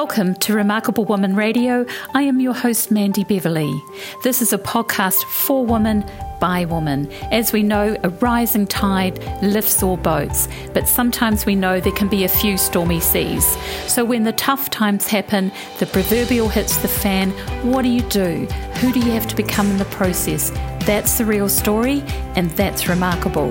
[0.00, 1.86] Welcome to Remarkable Woman Radio.
[2.14, 3.82] I am your host, Mandy Beverley.
[4.22, 6.04] This is a podcast for women
[6.38, 7.10] by women.
[7.32, 12.08] As we know, a rising tide lifts all boats, but sometimes we know there can
[12.08, 13.56] be a few stormy seas.
[13.86, 17.30] So when the tough times happen, the proverbial hits the fan,
[17.62, 18.44] what do you do?
[18.80, 20.50] Who do you have to become in the process?
[20.84, 22.04] That's the real story,
[22.34, 23.50] and that's remarkable.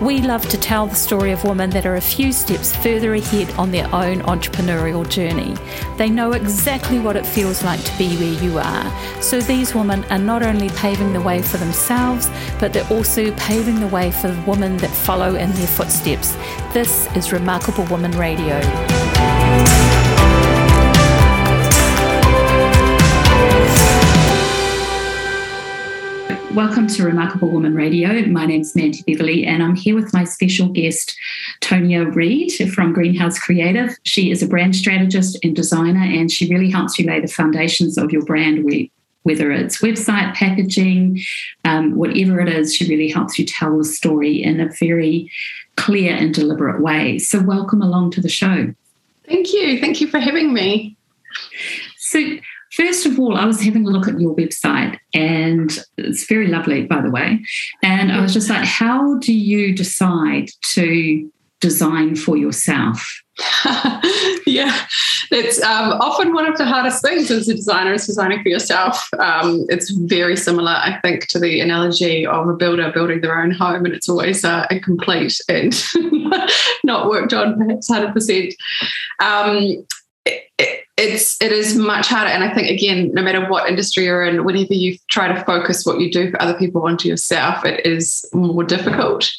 [0.00, 3.50] We love to tell the story of women that are a few steps further ahead
[3.58, 5.56] on their own entrepreneurial journey.
[5.96, 9.20] They know exactly what it feels like to be where you are.
[9.20, 12.30] So these women are not only paving the way for themselves,
[12.60, 16.36] but they're also paving the way for the women that follow in their footsteps.
[16.72, 18.60] This is Remarkable Woman Radio.
[26.58, 28.26] Welcome to Remarkable Woman Radio.
[28.26, 31.16] My name's Mandy Beverley, and I'm here with my special guest,
[31.60, 33.96] Tonia Reid from Greenhouse Creative.
[34.02, 37.96] She is a brand strategist and designer, and she really helps you lay the foundations
[37.96, 38.68] of your brand,
[39.22, 41.20] whether it's website, packaging,
[41.64, 42.74] um, whatever it is.
[42.74, 45.30] She really helps you tell the story in a very
[45.76, 47.20] clear and deliberate way.
[47.20, 48.74] So, welcome along to the show.
[49.28, 49.78] Thank you.
[49.78, 50.96] Thank you for having me.
[51.98, 52.18] So,
[52.72, 56.86] First of all, I was having a look at your website, and it's very lovely,
[56.86, 57.44] by the way.
[57.82, 63.22] And I was just like, how do you decide to design for yourself?
[64.46, 64.86] yeah,
[65.30, 69.08] it's um, often one of the hardest things as a designer is designing for yourself.
[69.18, 73.52] Um, it's very similar, I think, to the analogy of a builder building their own
[73.52, 75.72] home, and it's always uh, incomplete and
[76.84, 78.54] not worked on perhaps 100%.
[79.20, 79.86] Um,
[80.98, 82.30] it's it is much harder.
[82.30, 85.86] And i think again no matter what industry you're in whenever you try to focus
[85.86, 89.30] what you do for other people onto yourself it is more difficult.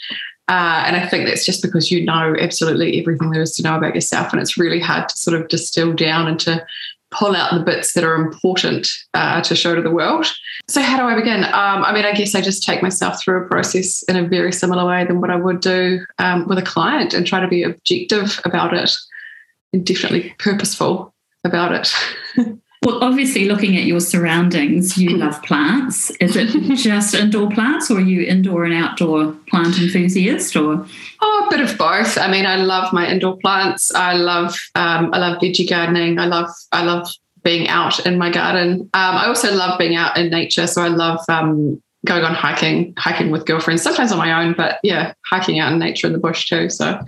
[0.48, 3.78] Uh, and i think that's just because you know absolutely everything there is to know
[3.78, 4.32] about yourself.
[4.32, 6.66] And it's really hard to sort of distill down and to
[7.12, 10.28] pull out the bits that are important uh, to show to the world.
[10.68, 11.44] So how do i begin?
[11.44, 14.54] Um, i mean i guess i just take myself through a process in a very
[14.54, 17.64] similar way than what i would do um, with a client and try to be
[17.64, 18.92] objective about it
[19.74, 21.14] and definitely purposeful
[21.44, 21.94] about it.
[22.86, 26.10] well, obviously, looking at your surroundings, you love plants.
[26.20, 30.86] Is it just indoor plants, or are you indoor and outdoor plant enthusiast, or?
[31.22, 32.18] Oh, a bit of both.
[32.18, 33.94] I mean, I love my indoor plants.
[33.94, 36.20] I love um, I love veggie gardening.
[36.20, 37.10] I love I love
[37.44, 38.82] being out in my garden.
[38.94, 40.68] Um, I also love being out in nature.
[40.68, 44.80] So I love um, going on hiking, hiking with girlfriends, sometimes on my own, but
[44.84, 46.70] yeah, hiking out in nature in the bush too.
[46.70, 47.00] So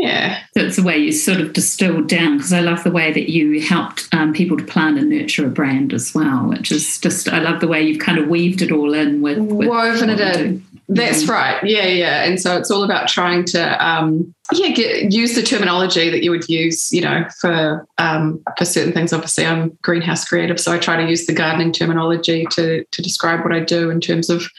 [0.00, 0.42] yeah.
[0.56, 3.30] So it's the way you sort of distilled down because I love the way that
[3.30, 7.28] you helped um, people to plan and nurture a brand as well, which is just,
[7.28, 10.20] I love the way you've kind of weaved it all in with, with woven it
[10.20, 10.64] in.
[10.88, 11.32] That's yeah.
[11.32, 11.64] right.
[11.64, 12.24] Yeah, yeah.
[12.24, 16.30] And so it's all about trying to, um, yeah, get, use the terminology that you
[16.32, 19.12] would use, you know, for um, for certain things.
[19.12, 23.44] Obviously, I'm greenhouse creative, so I try to use the gardening terminology to to describe
[23.44, 24.50] what I do in terms of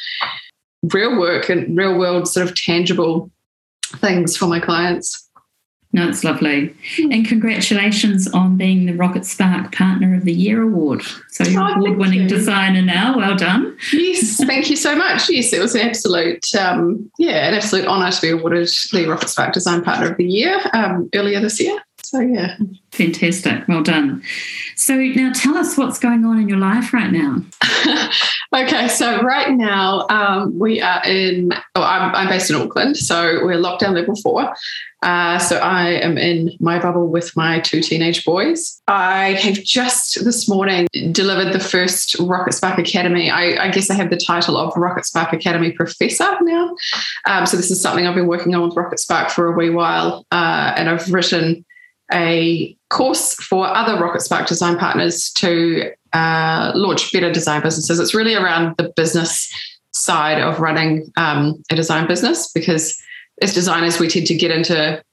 [0.93, 3.29] real work and real world sort of tangible
[3.97, 5.29] things for my clients.
[5.93, 6.73] No, it's lovely.
[6.95, 7.11] Hmm.
[7.11, 11.01] And congratulations on being the Rocket Spark Partner of the Year award.
[11.29, 13.17] So you're oh, award winning designer now.
[13.17, 13.77] Well done.
[13.91, 15.29] Yes, thank you so much.
[15.29, 19.29] Yes, it was an absolute, um, yeah, an absolute honour to be awarded the Rocket
[19.29, 21.77] Spark Design Partner of the Year um, earlier this year.
[22.11, 22.57] So, yeah.
[22.91, 23.65] Fantastic.
[23.69, 24.21] Well done.
[24.75, 27.37] So, now tell us what's going on in your life right now.
[28.53, 28.89] okay.
[28.89, 32.97] So, right now, um, we are in, oh, I'm, I'm based in Auckland.
[32.97, 34.53] So, we're lockdown level four.
[35.01, 38.81] Uh, so I am in my bubble with my two teenage boys.
[38.87, 43.29] I have just this morning delivered the first Rocket Spark Academy.
[43.29, 46.75] I, I guess I have the title of Rocket Spark Academy Professor now.
[47.25, 49.71] Um, so this is something I've been working on with Rocket Spark for a wee
[49.71, 51.65] while, uh, and I've written
[52.13, 57.99] a course for other Rocket Spark design partners to uh, launch better design businesses.
[57.99, 59.49] It's really around the business
[59.93, 62.99] side of running um, a design business because
[63.41, 65.03] as designers, we tend to get into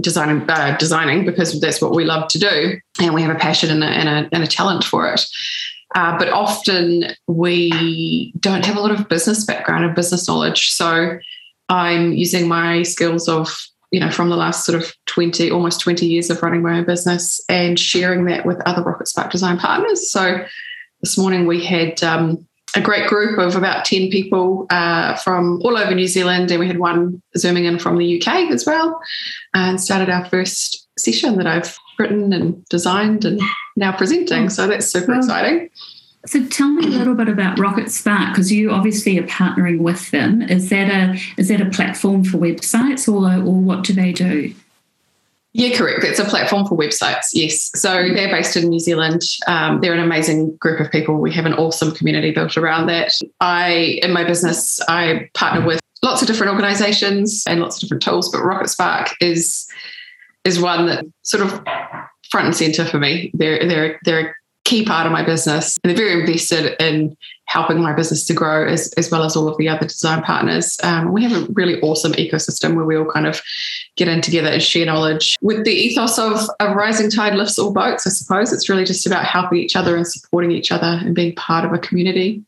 [0.00, 3.70] designing uh, designing because that's what we love to do, and we have a passion
[3.70, 5.24] and a, and a, and a talent for it.
[5.94, 10.70] Uh, but often we don't have a lot of business background and business knowledge.
[10.70, 11.18] So
[11.68, 13.48] I'm using my skills of
[13.94, 16.84] you know from the last sort of 20 almost 20 years of running my own
[16.84, 20.44] business and sharing that with other rocket spark design partners so
[21.00, 22.44] this morning we had um,
[22.74, 26.66] a great group of about 10 people uh, from all over New Zealand, and we
[26.66, 29.00] had one zooming in from the UK as well,
[29.54, 33.40] and started our first session that I've written and designed and
[33.76, 34.48] now presenting.
[34.50, 35.70] So that's super exciting.
[36.26, 40.10] So tell me a little bit about Rocket Spark because you obviously are partnering with
[40.10, 40.42] them.
[40.42, 44.54] Is that a is that a platform for websites or or what do they do?
[45.56, 46.02] Yeah, correct.
[46.02, 47.26] It's a platform for websites.
[47.32, 47.70] Yes.
[47.76, 49.22] So they're based in New Zealand.
[49.46, 51.20] Um, they're an amazing group of people.
[51.20, 53.12] We have an awesome community built around that.
[53.40, 58.02] I, in my business, I partner with lots of different organizations and lots of different
[58.02, 59.68] tools, but Rocket Spark is
[60.42, 61.50] is one that sort of
[62.30, 63.30] front and center for me.
[63.32, 65.78] They're they're they're key part of my business.
[65.82, 67.16] And they're very invested in
[67.46, 70.78] helping my business to grow as, as well as all of the other design partners.
[70.82, 73.40] Um, we have a really awesome ecosystem where we all kind of
[73.96, 75.36] get in together and share knowledge.
[75.42, 79.06] With the ethos of a rising tide lifts all boats, I suppose it's really just
[79.06, 82.42] about helping each other and supporting each other and being part of a community.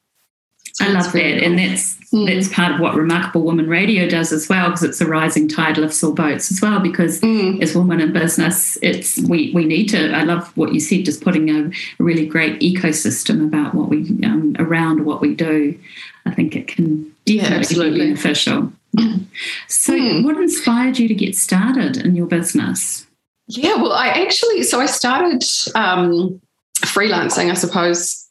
[0.81, 1.43] I love that.
[1.43, 2.27] And that's mm.
[2.27, 5.79] that's part of what Remarkable Woman Radio does as well, because it's a rising tide
[5.79, 6.81] lifts all boats as well.
[6.81, 7.63] Because mm.
[7.63, 10.13] as women in business, it's we we need to.
[10.13, 14.01] I love what you said, just putting a, a really great ecosystem about what we
[14.25, 15.79] um, around what we do.
[16.27, 18.73] I think it can definitely yeah, be beneficial.
[19.69, 20.25] So, mm.
[20.25, 23.07] what inspired you to get started in your business?
[23.49, 25.45] Yeah, well, I actually so I started
[25.75, 26.41] um,
[26.81, 28.26] freelancing, I suppose,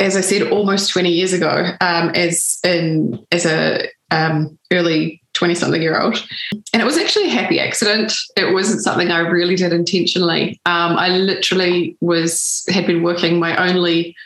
[0.00, 5.54] as I said, almost 20 years ago, um, as in as a um, early 20
[5.54, 6.26] something year old.
[6.72, 8.14] And it was actually a happy accident.
[8.36, 10.60] It wasn't something I really did intentionally.
[10.66, 14.16] Um, I literally was had been working my only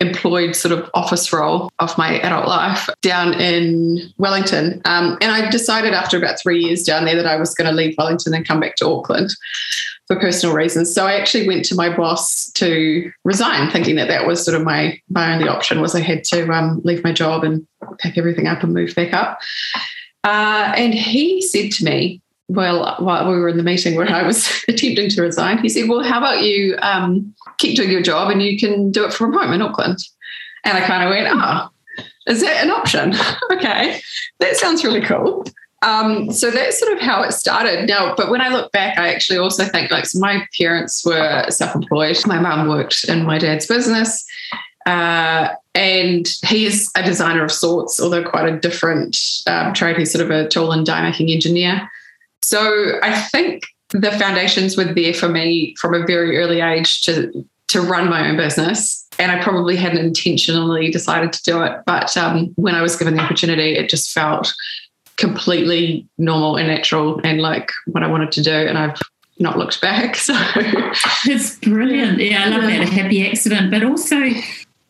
[0.00, 4.80] employed sort of office role of my adult life down in Wellington.
[4.86, 7.76] Um, and I decided after about three years down there that I was going to
[7.76, 9.30] leave Wellington and come back to Auckland
[10.10, 10.92] for personal reasons.
[10.92, 14.64] So I actually went to my boss to resign, thinking that that was sort of
[14.64, 17.64] my my only option was I had to um, leave my job and
[18.00, 19.38] pack everything up and move back up.
[20.24, 24.24] Uh, and he said to me, well, while we were in the meeting where I
[24.24, 28.30] was attempting to resign, he said, "Well, how about you um, keep doing your job
[28.30, 29.98] and you can do it from home in Auckland?"
[30.64, 31.68] And I kind of went, "Oh,
[32.26, 33.14] is that an option?
[33.52, 34.00] okay,
[34.40, 35.44] that sounds really cool."
[35.82, 37.88] Um, so that's sort of how it started.
[37.88, 41.46] Now, but when I look back, I actually also think like so my parents were
[41.48, 42.18] self-employed.
[42.26, 44.24] My mum worked in my dad's business.
[44.86, 49.16] Uh, and he is a designer of sorts, although quite a different
[49.46, 49.96] um, trade.
[49.96, 51.88] He's sort of a tool and die making engineer.
[52.42, 57.44] So I think the foundations were there for me from a very early age to
[57.68, 59.06] to run my own business.
[59.20, 63.14] And I probably hadn't intentionally decided to do it, but um, when I was given
[63.14, 64.52] the opportunity, it just felt
[65.20, 68.52] completely normal and natural and like what I wanted to do.
[68.52, 68.98] And I've
[69.38, 70.16] not looked back.
[70.20, 70.34] So
[71.24, 72.18] it's brilliant.
[72.18, 72.82] Yeah, I love that.
[72.82, 74.16] A happy accident, but also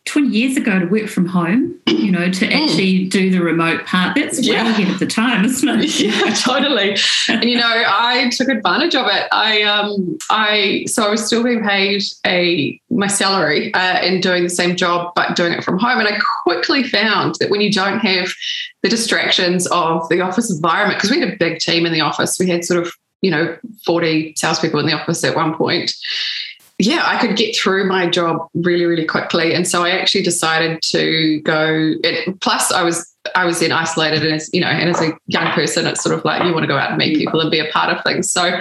[0.06, 2.52] 20 years ago to work from home, you know, to mm.
[2.52, 3.10] actually mm.
[3.10, 4.16] do the remote part.
[4.16, 4.64] That's yeah.
[4.64, 6.00] way ahead of the time, isn't it?
[6.00, 6.96] Yeah, totally.
[7.28, 9.28] and you know, I took advantage of it.
[9.30, 14.44] I um I so I was still being paid a my salary uh, and doing
[14.44, 15.98] the same job, but doing it from home.
[15.98, 18.32] And I quickly found that when you don't have
[18.82, 22.38] the distractions of the office environment, because we had a big team in the office,
[22.38, 25.92] we had sort of you know 40 salespeople in the office at one point
[26.80, 29.54] yeah, I could get through my job really, really quickly.
[29.54, 31.94] And so I actually decided to go.
[32.02, 35.12] It, plus, I was I was then isolated, and as you know, and as a
[35.26, 37.50] young person, it's sort of like you want to go out and meet people and
[37.50, 38.30] be a part of things.
[38.30, 38.60] So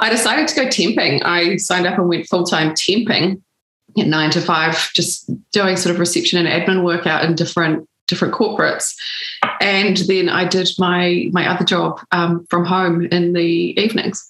[0.00, 1.22] I decided to go temping.
[1.24, 3.40] I signed up and went full time temping
[3.98, 7.88] at nine to five, just doing sort of reception and admin work out in different
[8.08, 8.96] different corporates.
[9.60, 14.26] And then I did my my other job um, from home in the evenings.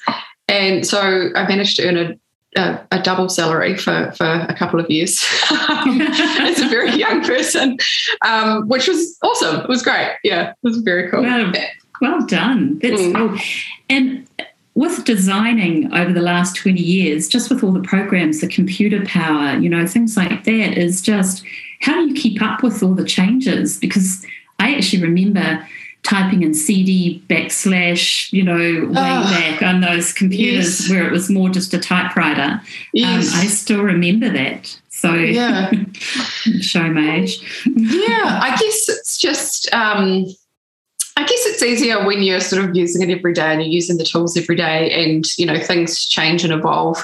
[0.47, 2.15] And so I managed to earn a
[2.57, 7.79] a, a, double salary for, for a couple of years as a very young person,
[8.25, 9.61] um, which was awesome.
[9.61, 10.17] It was great.
[10.25, 11.23] Yeah, it was very cool.
[11.23, 11.53] Well,
[12.01, 12.79] well done.
[12.81, 13.15] That's mm.
[13.15, 13.39] cool.
[13.89, 14.27] And
[14.75, 19.59] with designing over the last 20 years, just with all the programs, the computer power,
[19.59, 21.45] you know, things like that, is just
[21.81, 23.79] how do you keep up with all the changes?
[23.79, 24.25] Because
[24.59, 25.67] I actually remember
[26.03, 30.91] typing in CD backslash, you know, way oh, back on those computers yes.
[30.91, 32.43] where it was more just a typewriter.
[32.43, 32.61] Um,
[32.93, 33.35] yes.
[33.35, 34.79] Um, I still remember that.
[34.89, 35.71] So yeah,
[36.61, 37.65] show my age.
[37.65, 39.73] yeah, I guess it's just.
[39.75, 40.27] Um,
[41.17, 43.99] I guess it's easier when you're sort of using it every day and you're using
[43.99, 46.99] the tools every day, and you know things change and evolve,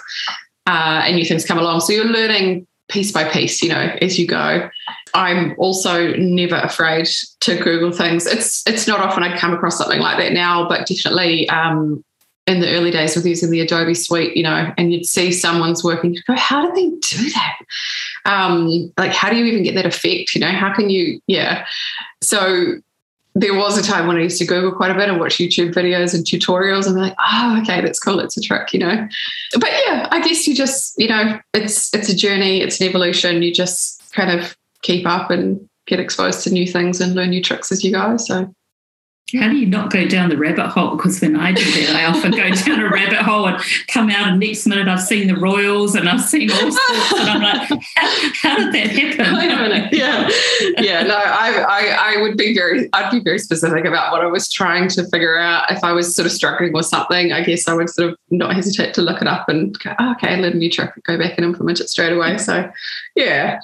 [0.67, 1.81] uh, and new things come along.
[1.81, 4.69] So you're learning piece by piece, you know, as you go.
[5.17, 7.09] I'm also never afraid
[7.41, 8.27] to Google things.
[8.27, 12.05] It's it's not often I come across something like that now, but definitely um,
[12.47, 15.83] in the early days with using the Adobe Suite, you know, and you'd see someone's
[15.83, 17.59] working, you go, how do they do that?
[18.25, 20.35] Um, like, how do you even get that effect?
[20.35, 21.67] You know, how can you, yeah.
[22.23, 22.75] So
[23.35, 25.75] there was a time when I used to Google quite a bit and watch YouTube
[25.75, 28.21] videos and tutorials and be like, oh, okay, that's cool.
[28.21, 29.09] It's a trick, you know.
[29.59, 33.43] But yeah, I guess you just, you know, it's it's a journey, it's an evolution.
[33.43, 37.43] You just kind of keep up and get exposed to new things and learn new
[37.43, 38.17] tricks as you go.
[38.17, 38.53] So
[39.35, 40.95] how do you not go down the rabbit hole?
[40.95, 44.29] Because when I do that, I often go down a rabbit hole and come out,
[44.29, 47.69] and next minute I've seen the Royals and I've seen all sorts, and I'm like,
[47.97, 49.37] how, how did that happen?
[49.37, 49.93] Wait a minute.
[49.97, 50.29] Yeah,
[50.79, 51.03] yeah.
[51.03, 54.51] No, I, I, I would be very, I'd be very specific about what I was
[54.51, 55.71] trying to figure out.
[55.71, 58.55] If I was sort of struggling with something, I guess I would sort of not
[58.55, 61.35] hesitate to look it up and go, oh, okay, let a new trick, go back
[61.37, 62.39] and implement it straight away.
[62.39, 62.71] So,
[63.15, 63.59] yeah.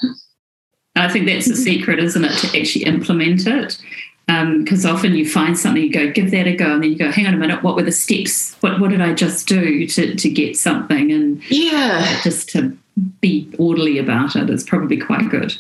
[0.95, 3.79] I think that's the secret, isn't it, to actually implement it?
[4.27, 6.97] because um, often you find something, you go, give that a go, and then you
[6.97, 8.55] go, hang on a minute, what were the steps?
[8.61, 11.11] What what did I just do to to get something?
[11.11, 12.77] And yeah, just to
[13.21, 15.55] be orderly about it is probably quite good.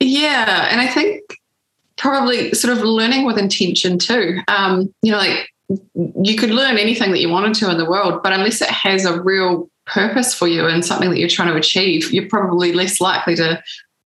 [0.00, 1.22] Yeah, and I think
[1.96, 4.38] probably sort of learning with intention too.
[4.48, 5.48] Um, you know, like
[5.94, 9.04] you could learn anything that you wanted to in the world, but unless it has
[9.04, 13.00] a real purpose for you and something that you're trying to achieve, you're probably less
[13.00, 13.62] likely to,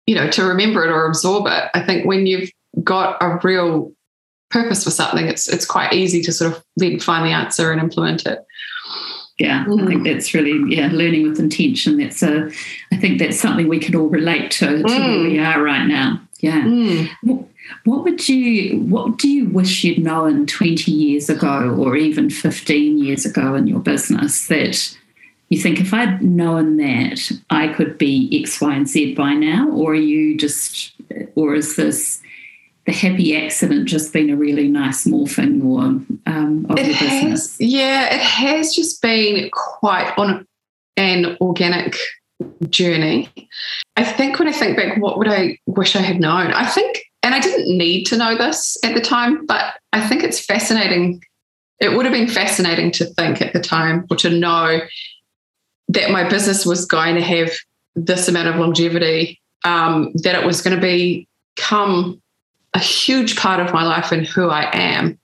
[0.06, 1.70] you know, to remember it or absorb it.
[1.75, 2.50] I think when you've
[2.82, 3.92] got a real
[4.50, 7.80] purpose for something, it's it's quite easy to sort of then find the answer and
[7.80, 8.44] implement it.
[9.38, 9.82] Yeah, mm.
[9.82, 10.12] I think mm.
[10.12, 11.98] that's really yeah, learning with intention.
[11.98, 12.50] That's a,
[12.90, 15.22] I think that's something we can all relate to, to mm.
[15.22, 16.22] where we are right now.
[16.40, 16.62] Yeah.
[16.62, 17.10] Mm.
[17.22, 17.44] What,
[17.84, 22.98] what would you what do you wish you'd known 20 years ago or even 15
[22.98, 24.96] years ago in your business that
[25.48, 29.70] you think if I'd known that I could be X, Y, and Z by now,
[29.70, 30.92] or are you just
[31.34, 32.20] or is this
[32.86, 35.82] the happy accident just been a really nice morphing or
[36.26, 37.52] um, of it your business?
[37.52, 40.46] Has, yeah, it has just been quite on
[40.96, 41.96] an organic
[42.68, 43.30] journey.
[43.96, 46.52] I think when I think back, what would I wish I had known?
[46.52, 50.22] I think, and I didn't need to know this at the time, but I think
[50.22, 51.22] it's fascinating.
[51.80, 54.80] It would have been fascinating to think at the time or to know
[55.96, 57.50] that my business was going to have
[57.94, 61.26] this amount of longevity, um, that it was going to
[61.56, 62.22] become
[62.74, 65.18] a huge part of my life and who I am.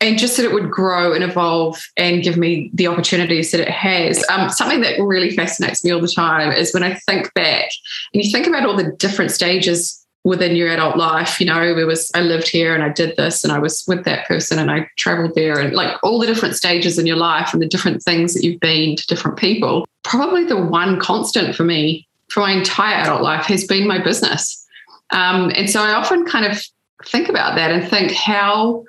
[0.00, 3.68] And just that it would grow and evolve and give me the opportunities that it
[3.68, 4.24] has.
[4.30, 7.70] Um, something that really fascinates me all the time is when I think back
[8.14, 11.40] and you think about all the different stages within your adult life.
[11.40, 14.04] You know, it was I lived here and I did this and I was with
[14.04, 17.52] that person and I traveled there and like all the different stages in your life
[17.52, 19.86] and the different things that you've been to different people.
[20.02, 24.66] Probably the one constant for me for my entire adult life has been my business.
[25.10, 26.62] Um, and so I often kind of
[27.06, 28.84] think about that and think how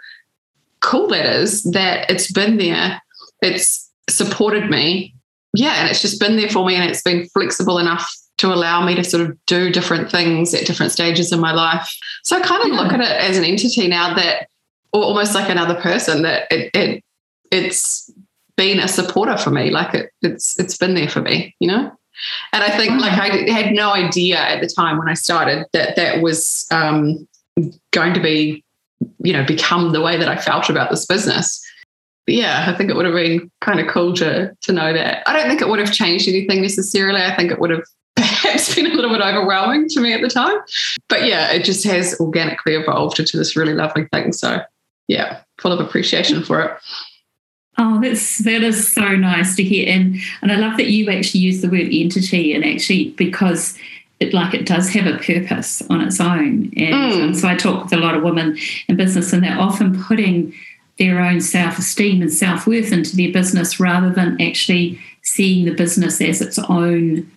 [0.81, 3.01] cool that is that it's been there,
[3.41, 5.13] it's supported me.
[5.53, 8.07] Yeah, and it's just been there for me and it's been flexible enough
[8.39, 11.93] to allow me to sort of do different things at different stages in my life.
[12.23, 12.81] So I kind of yeah.
[12.81, 14.47] look at it as an entity now that,
[14.93, 17.03] or almost like another person that it, it
[17.51, 18.09] it's
[18.55, 19.69] been a supporter for me.
[19.71, 21.91] Like it, it's it's been there for me, you know.
[22.53, 25.95] And I think like I had no idea at the time when I started that
[25.97, 27.27] that was um,
[27.91, 28.63] going to be,
[29.19, 31.61] you know, become the way that I felt about this business.
[32.25, 35.27] But yeah, I think it would have been kind of cool to to know that.
[35.27, 37.21] I don't think it would have changed anything necessarily.
[37.21, 37.83] I think it would have
[38.15, 40.57] perhaps been a little bit overwhelming to me at the time.
[41.07, 44.33] But yeah, it just has organically evolved into this really lovely thing.
[44.33, 44.61] So
[45.07, 46.77] yeah, full of appreciation for it.
[47.77, 51.39] Oh, that's that is so nice to hear, and and I love that you actually
[51.39, 53.77] use the word entity, and actually because
[54.19, 57.23] it like it does have a purpose on its own, and mm.
[57.23, 58.57] um, so I talk with a lot of women
[58.89, 60.53] in business, and they're often putting
[60.97, 65.73] their own self esteem and self worth into their business rather than actually seeing the
[65.73, 67.31] business as its own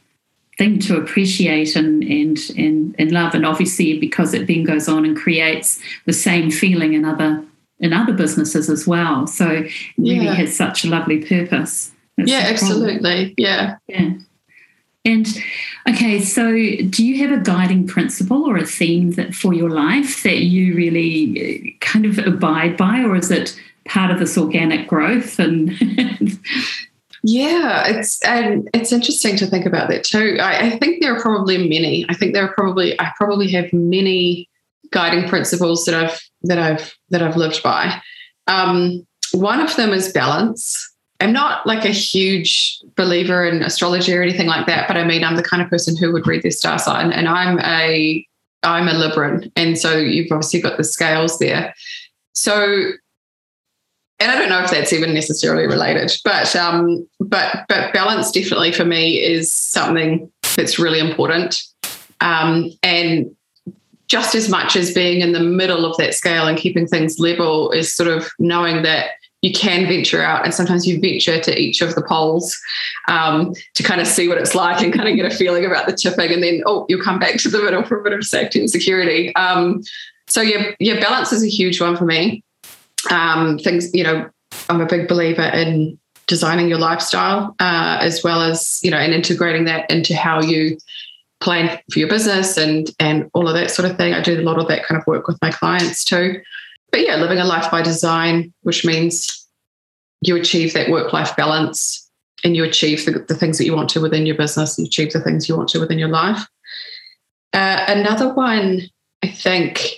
[0.58, 5.04] thing to appreciate and and and, and love, and obviously because it then goes on
[5.04, 7.44] and creates the same feeling in other
[7.80, 9.26] in other businesses as well.
[9.26, 10.34] So it really yeah.
[10.34, 11.90] has such a lovely purpose.
[12.16, 13.34] That's yeah, absolutely.
[13.36, 13.76] Yeah.
[13.88, 14.14] Yeah.
[15.04, 15.26] And
[15.88, 20.22] okay, so do you have a guiding principle or a theme that for your life
[20.22, 24.86] that you really uh, kind of abide by, or is it part of this organic
[24.86, 25.40] growth?
[25.40, 25.72] And
[27.22, 30.38] yeah, it's and it's interesting to think about that too.
[30.40, 32.04] I, I think there are probably many.
[32.08, 34.48] I think there are probably I probably have many
[34.90, 38.00] guiding principles that I've that I've that I've lived by.
[38.48, 40.88] Um, one of them is balance.
[41.20, 45.22] I'm not like a huge believer in astrology or anything like that, but I mean
[45.22, 48.26] I'm the kind of person who would read their star sign, and I'm a
[48.64, 51.74] I'm a Libran, and so you've obviously got the scales there.
[52.34, 52.92] So,
[54.22, 58.70] and I don't know if that's even necessarily related, but um, but but balance definitely
[58.70, 61.60] for me is something that's really important.
[62.20, 63.34] Um, and
[64.06, 67.72] just as much as being in the middle of that scale and keeping things level
[67.72, 71.80] is sort of knowing that you can venture out and sometimes you venture to each
[71.80, 72.56] of the poles
[73.08, 75.86] um, to kind of see what it's like and kind of get a feeling about
[75.86, 78.22] the tipping and then oh you'll come back to the middle for a bit of
[78.24, 79.82] safety and security um,
[80.28, 82.44] so yeah yeah balance is a huge one for me
[83.10, 84.28] um, things, you know,
[84.68, 89.12] I'm a big believer in designing your lifestyle uh, as well as, you know, and
[89.12, 90.78] integrating that into how you
[91.40, 94.14] plan for your business and and all of that sort of thing.
[94.14, 96.40] I do a lot of that kind of work with my clients too.
[96.92, 99.46] But yeah, living a life by design, which means
[100.20, 102.08] you achieve that work life balance
[102.44, 105.12] and you achieve the, the, things that you want to within your business, you achieve
[105.12, 106.46] the things you want to within your life.
[107.52, 108.82] Uh, another one,
[109.22, 109.96] I think,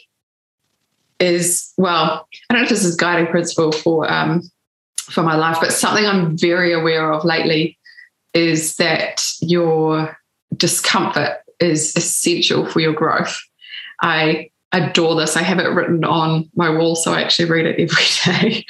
[1.24, 4.42] is well, I don't know if this is guiding principle for um,
[4.96, 7.78] for my life, but something I'm very aware of lately
[8.34, 10.18] is that your
[10.56, 13.40] discomfort is essential for your growth.
[14.02, 15.36] I adore this.
[15.36, 18.66] I have it written on my wall, so I actually read it every day.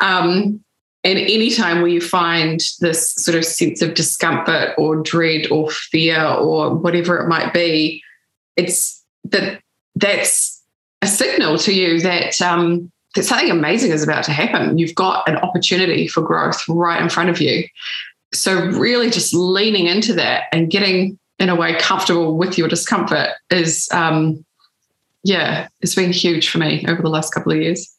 [0.00, 0.64] Um,
[1.02, 6.24] and anytime where you find this sort of sense of discomfort or dread or fear
[6.24, 8.02] or whatever it might be,
[8.56, 9.62] it's that
[9.94, 10.59] that's
[11.02, 14.78] a signal to you that um, that something amazing is about to happen.
[14.78, 17.64] You've got an opportunity for growth right in front of you.
[18.32, 23.30] So really, just leaning into that and getting in a way comfortable with your discomfort
[23.50, 24.44] is, um,
[25.24, 27.92] yeah, it's been huge for me over the last couple of years.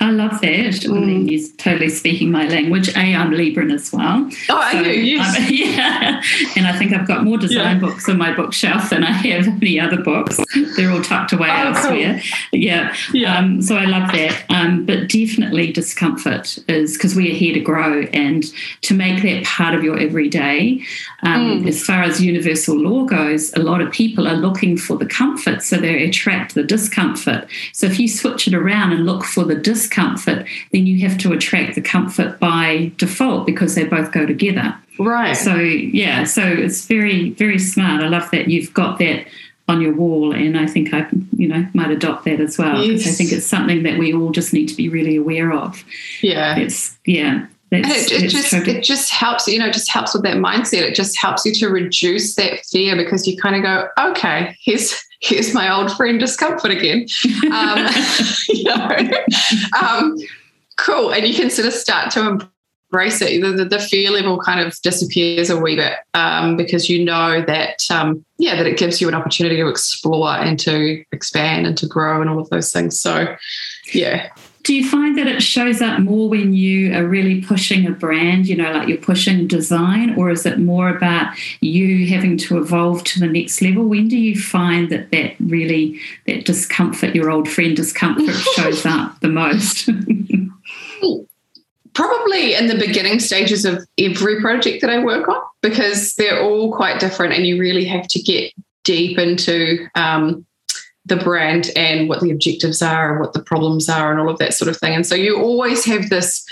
[0.00, 0.74] I love that.
[0.74, 0.96] Mm.
[0.96, 2.88] I mean, he's totally speaking my language.
[2.96, 4.28] A, I'm Libran as well.
[4.48, 5.16] Oh, are so you?
[5.18, 5.50] Yes.
[5.50, 6.22] yeah.
[6.56, 7.80] And I think I've got more design yeah.
[7.80, 10.38] books on my bookshelf than I have any other books.
[10.76, 12.20] They're all tucked away oh, elsewhere.
[12.50, 12.60] Cool.
[12.60, 12.94] Yeah.
[13.12, 13.38] yeah.
[13.38, 14.44] Um, so I love that.
[14.50, 18.44] Um, but definitely discomfort is because we are here to grow and
[18.82, 20.82] to make that part of your everyday.
[21.22, 21.68] Um, mm.
[21.68, 25.62] As far as universal law goes, a lot of people are looking for the comfort,
[25.62, 27.48] so they attract the discomfort.
[27.72, 31.32] So if you switch it around and look for the discomfort, then you have to
[31.32, 34.74] attract the comfort by default because they both go together.
[34.98, 35.34] Right.
[35.34, 38.02] So, yeah, so it's very, very smart.
[38.02, 39.26] I love that you've got that
[39.68, 41.06] on your wall and I think I
[41.36, 43.14] you know might adopt that as well because yes.
[43.14, 45.84] I think it's something that we all just need to be really aware of.
[46.22, 46.56] Yeah.
[46.56, 47.46] It's yeah.
[47.70, 50.36] That's, it, it just totally- it just helps you know it just helps with that
[50.36, 50.82] mindset.
[50.82, 55.02] It just helps you to reduce that fear because you kind of go, okay, here's
[55.20, 57.06] here's my old friend discomfort again.
[57.52, 57.86] Um,
[58.48, 59.24] you know,
[59.80, 60.16] um,
[60.76, 61.12] cool.
[61.12, 62.40] And you can sort of start to
[62.90, 63.40] embrace it.
[63.42, 67.42] The, the, the fear level kind of disappears a wee bit um, because you know
[67.42, 71.76] that, um, yeah, that it gives you an opportunity to explore and to expand and
[71.78, 72.98] to grow and all of those things.
[72.98, 73.36] So,
[73.92, 74.30] yeah,
[74.68, 78.46] do you find that it shows up more when you are really pushing a brand,
[78.46, 83.02] you know, like you're pushing design, or is it more about you having to evolve
[83.04, 83.84] to the next level?
[83.84, 89.18] When do you find that that really, that discomfort, your old friend discomfort, shows up
[89.20, 89.86] the most?
[91.94, 96.76] Probably in the beginning stages of every project that I work on, because they're all
[96.76, 98.52] quite different and you really have to get
[98.84, 100.44] deep into um,
[101.08, 104.38] the brand and what the objectives are and what the problems are and all of
[104.38, 104.94] that sort of thing.
[104.94, 106.44] And so you always have this,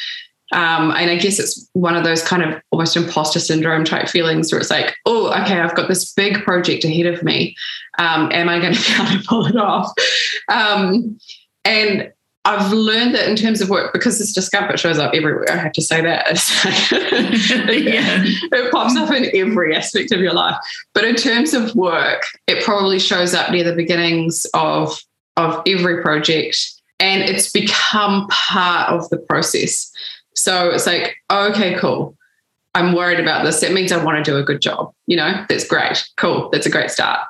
[0.53, 4.51] um, and I guess it's one of those kind of almost imposter syndrome type feelings
[4.51, 7.55] where it's like, oh, okay, I've got this big project ahead of me.
[7.99, 9.93] Um, am I going to be able to pull it off?
[10.49, 11.19] Um,
[11.65, 12.13] and
[12.47, 15.73] I've learned that in terms of work, because this discomfort shows up everywhere, I have
[15.73, 16.29] to say that.
[16.93, 18.23] yeah.
[18.25, 20.57] it pops up in every aspect of your life.
[20.95, 24.97] But in terms of work, it probably shows up near the beginnings of,
[25.37, 26.57] of every project.
[27.01, 29.91] And it's become part of the process.
[30.37, 32.17] So it's like, okay, cool.
[32.77, 33.61] I'm worried about this.
[33.61, 34.93] That means I want to do a good job.
[35.07, 36.07] You know, that's great.
[36.17, 36.49] Cool.
[36.51, 37.27] That's a great start.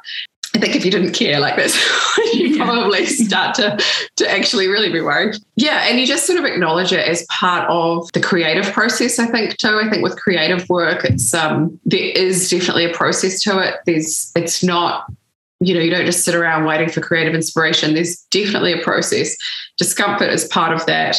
[0.56, 1.76] I think if you didn't care like this,
[2.32, 3.78] you probably start to,
[4.16, 5.36] to actually really be worried.
[5.56, 5.86] Yeah.
[5.86, 9.58] And you just sort of acknowledge it as part of the creative process, I think,
[9.58, 9.78] too.
[9.84, 13.74] I think with creative work, it's um there is definitely a process to it.
[13.84, 15.12] There's it's not
[15.60, 17.94] you know, you don't just sit around waiting for creative inspiration.
[17.94, 19.36] There's definitely a process.
[19.78, 21.16] Discomfort is part of that,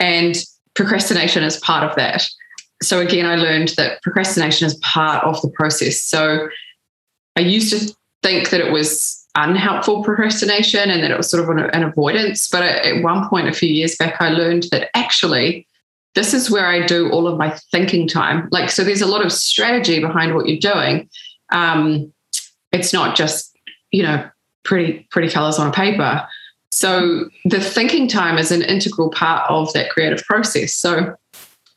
[0.00, 0.36] and
[0.74, 2.24] procrastination is part of that.
[2.82, 6.02] So, again, I learned that procrastination is part of the process.
[6.02, 6.48] So,
[7.36, 7.94] I used to
[8.26, 12.48] think that it was unhelpful procrastination and that it was sort of an, an avoidance.
[12.48, 15.66] But at one point, a few years back, I learned that actually
[16.16, 18.48] this is where I do all of my thinking time.
[18.50, 21.08] Like, so there's a lot of strategy behind what you're doing.
[21.52, 22.12] Um,
[22.72, 23.56] it's not just,
[23.92, 24.28] you know,
[24.64, 26.26] pretty, pretty colors on a paper.
[26.70, 30.74] So the thinking time is an integral part of that creative process.
[30.74, 31.14] So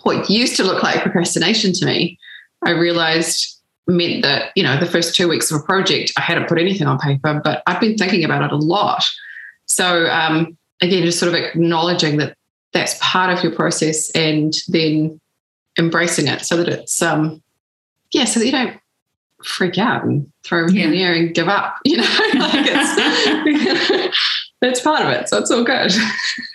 [0.03, 2.17] what used to look like procrastination to me,
[2.65, 3.58] I realized
[3.89, 6.87] meant that, you know, the first two weeks of a project, I hadn't put anything
[6.87, 9.03] on paper, but I've been thinking about it a lot.
[9.65, 12.35] So, um, again, just sort of acknowledging that
[12.71, 15.19] that's part of your process and then
[15.77, 17.41] embracing it so that it's, um,
[18.11, 18.79] yeah, so that you don't
[19.43, 20.85] freak out and throw everything yeah.
[20.85, 22.03] in the air and give up, you know,
[22.35, 22.65] like
[24.61, 25.29] that's part of it.
[25.29, 25.93] So it's all good.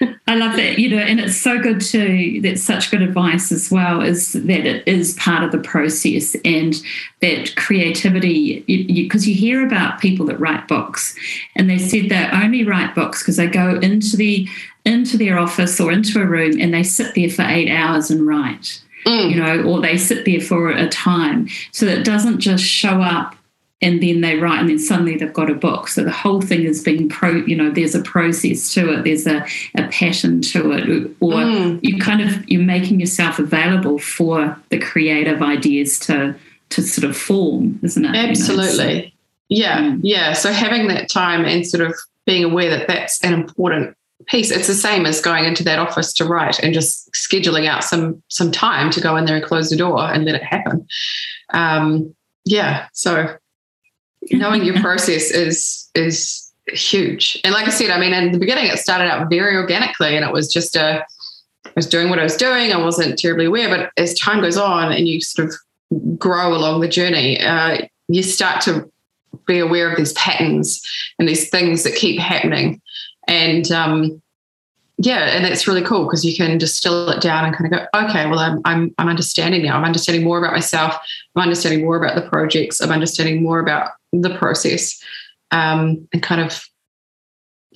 [0.26, 2.40] I love that, you know, and it's so good too.
[2.42, 6.74] That's such good advice as well, is that it is part of the process and
[7.20, 11.16] that creativity, because you, you, you, hear about people that write books
[11.56, 14.48] and they said they only write books because they go into the
[14.84, 18.26] into their office or into a room and they sit there for eight hours and
[18.26, 18.82] write.
[19.06, 19.30] Mm.
[19.30, 21.48] You know, or they sit there for a time.
[21.72, 23.34] So that it doesn't just show up
[23.80, 25.88] and then they write and then suddenly they've got a book.
[25.88, 29.26] So the whole thing is being pro you know there's a process to it there's
[29.26, 29.44] a,
[29.76, 31.80] a pattern to it or mm.
[31.82, 36.34] you kind of you're making yourself available for the creative ideas to
[36.70, 38.16] to sort of form isn't it?
[38.16, 39.10] Absolutely you know, so,
[39.48, 40.00] yeah mm.
[40.02, 40.32] yeah.
[40.32, 41.94] So having that time and sort of
[42.26, 46.10] being aware that that's an important piece it's the same as going into that office
[46.14, 49.68] to write and just scheduling out some some time to go in there and close
[49.68, 50.86] the door and let it happen.
[51.52, 52.14] Um
[52.46, 53.36] yeah so
[54.30, 57.40] knowing your process is is huge.
[57.44, 60.24] And like I said, I mean, in the beginning, it started out very organically, and
[60.24, 61.04] it was just a
[61.66, 62.72] I was doing what I was doing.
[62.72, 66.80] I wasn't terribly aware, but as time goes on and you sort of grow along
[66.80, 68.90] the journey, uh, you start to
[69.46, 70.82] be aware of these patterns
[71.18, 72.80] and these things that keep happening.
[73.26, 74.22] And um,
[74.98, 77.86] yeah, and that's really cool because you can distill it down and kind of go,
[78.06, 79.76] okay, well, I'm, I'm, I'm understanding now.
[79.76, 80.96] I'm understanding more about myself.
[81.34, 82.80] I'm understanding more about the projects.
[82.80, 85.02] I'm understanding more about the process,
[85.50, 86.64] um, and kind of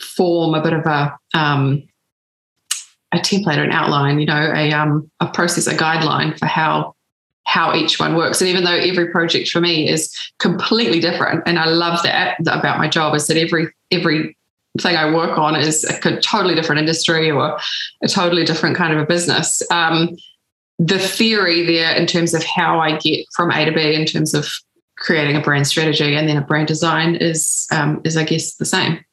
[0.01, 1.83] form a bit of a um,
[3.13, 6.95] a template, or an outline, you know, a um, a process, a guideline for how
[7.45, 8.41] how each one works.
[8.41, 12.79] And even though every project for me is completely different, and I love that about
[12.79, 14.37] my job is that every every
[14.79, 17.59] thing I work on is a totally different industry or
[18.03, 19.63] a totally different kind of a business.
[19.71, 20.17] Um,
[20.79, 24.35] the theory there in terms of how I get from A to B in terms
[24.35, 24.49] of
[24.97, 28.65] creating a brand strategy and then a brand design is um, is I guess the
[28.65, 29.05] same.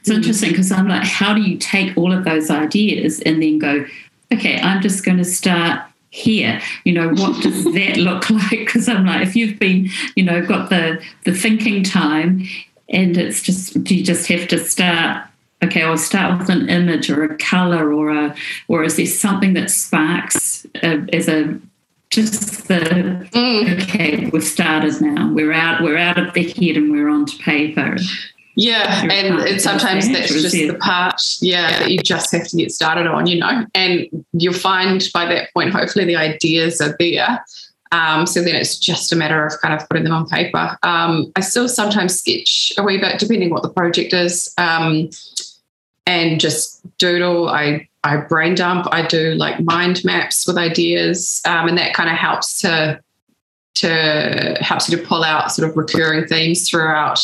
[0.00, 3.58] It's interesting because I'm like, how do you take all of those ideas and then
[3.58, 3.86] go,
[4.32, 8.86] okay, I'm just going to start here you know what does that look like because
[8.86, 12.46] i'm like if you've been you know got the the thinking time
[12.88, 15.26] and it's just do you just have to start
[15.62, 18.34] okay i'll start with an image or a color or a
[18.68, 21.58] or is there something that sparks uh, as a
[22.12, 22.78] just the
[23.32, 23.82] mm.
[23.82, 25.32] okay we've started now.
[25.32, 27.96] We're out we're out of the head and we're on to paper.
[28.54, 32.56] Yeah and, and sometimes that's just the part yeah, yeah that you just have to
[32.56, 33.66] get started on you know?
[33.74, 37.42] And you'll find by that point hopefully the ideas are there
[37.92, 40.78] um, so then it's just a matter of kind of putting them on paper.
[40.82, 45.10] Um, I still sometimes sketch a wee bit, depending what the project is, um,
[46.06, 47.48] and just doodle.
[47.48, 48.88] I I brain dump.
[48.90, 53.00] I do like mind maps with ideas, um, and that kind of helps to
[53.74, 57.20] to helps you to pull out sort of recurring themes throughout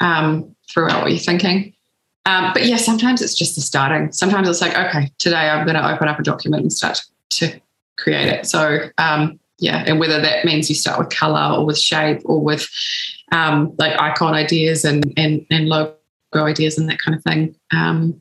[0.00, 1.72] um, throughout what you're thinking.
[2.26, 4.12] Um, but yeah, sometimes it's just the starting.
[4.12, 7.60] Sometimes it's like, okay, today I'm going to open up a document and start to
[7.96, 8.46] create it.
[8.46, 8.90] So
[9.58, 12.68] yeah, and whether that means you start with color or with shape or with
[13.32, 15.96] um, like icon ideas and and and logo
[16.34, 17.54] ideas and that kind of thing.
[17.72, 18.20] Um,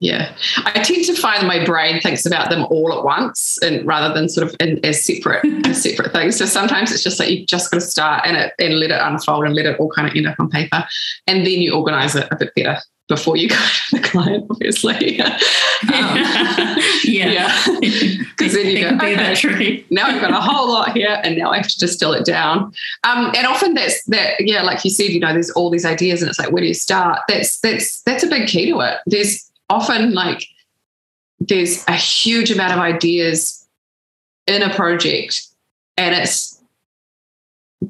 [0.00, 4.12] yeah, I tend to find my brain thinks about them all at once, and rather
[4.12, 6.36] than sort of in, as separate as separate things.
[6.36, 9.00] So sometimes it's just like you just got to start and it and let it
[9.00, 10.84] unfold and let it all kind of end up on paper,
[11.28, 13.56] and then you organize it a bit better before you go
[13.90, 15.20] to the client, obviously.
[15.20, 15.38] um,
[17.04, 17.64] yeah.
[17.80, 21.58] Because then you go, okay, now I've got a whole lot here and now I
[21.58, 22.72] have to distill it down.
[23.04, 26.22] Um, and often that's that, yeah, like you said, you know, there's all these ideas
[26.22, 27.20] and it's like, where do you start?
[27.28, 28.98] That's that's that's a big key to it.
[29.06, 30.46] There's often like
[31.40, 33.66] there's a huge amount of ideas
[34.46, 35.46] in a project
[35.96, 36.61] and it's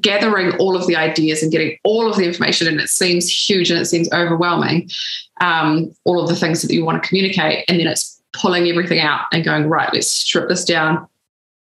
[0.01, 3.69] gathering all of the ideas and getting all of the information and it seems huge
[3.69, 4.89] and it seems overwhelming
[5.41, 8.99] um, all of the things that you want to communicate and then it's pulling everything
[8.99, 11.07] out and going right let's strip this down.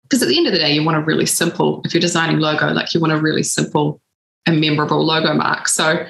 [0.03, 2.39] Because at the end of the day you want a really simple if you're designing
[2.39, 4.01] logo like you want a really simple
[4.45, 5.67] and memorable logo mark.
[5.67, 6.05] So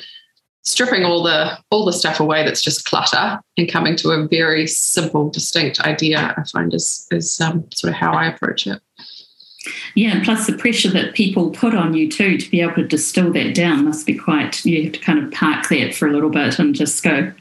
[0.64, 4.68] stripping all the all the stuff away that's just clutter and coming to a very
[4.68, 8.82] simple distinct idea i find is is um, sort of how i approach it
[9.96, 12.88] yeah, and plus the pressure that people put on you too to be able to
[12.88, 16.14] distill that down must be quite, you have to kind of park that for a
[16.14, 17.32] little bit and just go,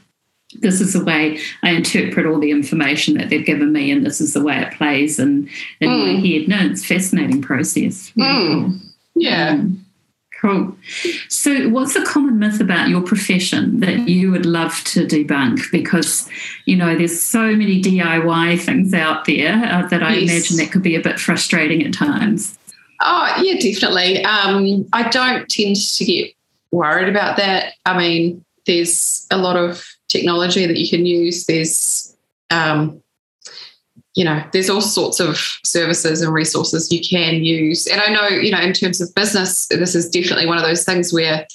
[0.55, 4.19] this is the way I interpret all the information that they've given me, and this
[4.19, 6.15] is the way it plays in, in mm.
[6.15, 6.47] my head.
[6.47, 8.11] No, it's a fascinating process.
[8.17, 8.79] Mm.
[9.15, 9.51] Yeah.
[9.51, 9.85] Um,
[10.41, 10.73] Cool.
[11.27, 15.69] So, what's a common myth about your profession that you would love to debunk?
[15.69, 16.29] Because,
[16.65, 20.31] you know, there's so many DIY things out there uh, that I yes.
[20.31, 22.57] imagine that could be a bit frustrating at times.
[23.01, 24.23] Oh, yeah, definitely.
[24.23, 26.33] Um, I don't tend to get
[26.71, 27.73] worried about that.
[27.85, 31.45] I mean, there's a lot of technology that you can use.
[31.47, 32.15] There's
[32.49, 33.01] um,
[34.19, 37.87] you know, there's all sorts of services and resources you can use.
[37.87, 40.83] And I know, you know, in terms of business, this is definitely one of those
[40.83, 41.47] things where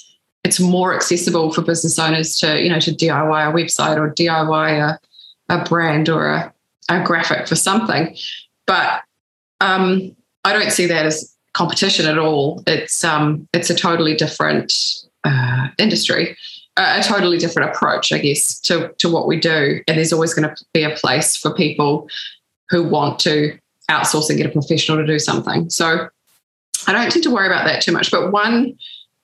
[0.43, 4.79] it's more accessible for business owners to, you know, to DIY a website or DIY
[4.79, 6.51] a, a brand or a,
[6.89, 8.17] a graphic for something.
[8.65, 9.03] But
[9.61, 12.63] um, I don't see that as competition at all.
[12.65, 14.73] It's um, it's a totally different
[15.23, 16.35] uh, industry,
[16.77, 19.83] a, a totally different approach, I guess, to to what we do.
[19.87, 22.09] And there's always going to be a place for people
[22.69, 23.57] who want to
[23.89, 25.69] outsource and get a professional to do something.
[25.69, 26.07] So
[26.87, 28.11] I don't tend to worry about that too much.
[28.11, 28.77] But one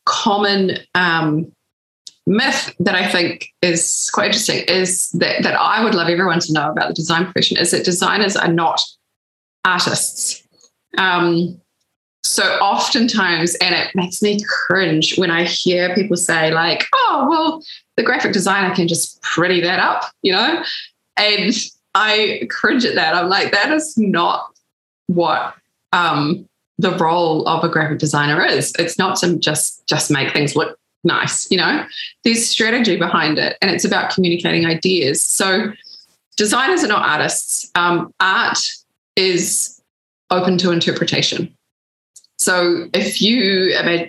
[0.05, 1.51] common um,
[2.25, 6.53] myth that I think is quite interesting is that, that I would love everyone to
[6.53, 8.81] know about the design profession is that designers are not
[9.65, 10.43] artists.
[10.97, 11.59] Um,
[12.23, 17.63] so oftentimes, and it makes me cringe when I hear people say, like, oh, well,
[17.97, 20.63] the graphic designer can just pretty that up, you know?
[21.17, 21.53] And
[21.93, 23.15] I cringe at that.
[23.15, 24.53] I'm like, that is not
[25.07, 25.55] what
[25.91, 28.73] um, the role of a graphic designer is.
[28.79, 31.85] It's not to just just make things look nice, you know.
[32.23, 35.21] There's strategy behind it, and it's about communicating ideas.
[35.21, 35.73] So
[36.37, 37.69] designers are not artists.
[37.75, 38.59] Um, art
[39.15, 39.81] is
[40.29, 41.53] open to interpretation.
[42.37, 43.37] So if you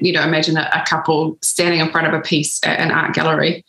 [0.00, 3.62] you know imagine a, couple standing in front of a piece at an art gallery,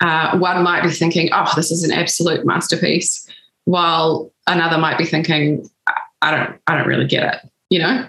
[0.00, 3.28] uh, one might be thinking, "Oh, this is an absolute masterpiece,"
[3.64, 5.68] while another might be thinking,
[6.22, 8.08] I don't, I don't really get it, you know?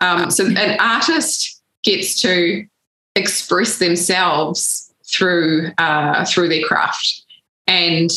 [0.00, 2.66] Um, so an artist gets to
[3.14, 7.24] express themselves through, uh, through their craft.
[7.66, 8.10] And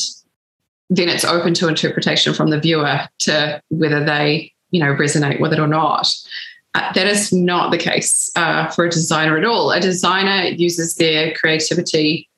[0.90, 5.54] then it's open to interpretation from the viewer to whether they, you know, resonate with
[5.54, 6.14] it or not.
[6.74, 9.72] Uh, that is not the case uh, for a designer at all.
[9.72, 12.30] A designer uses their creativity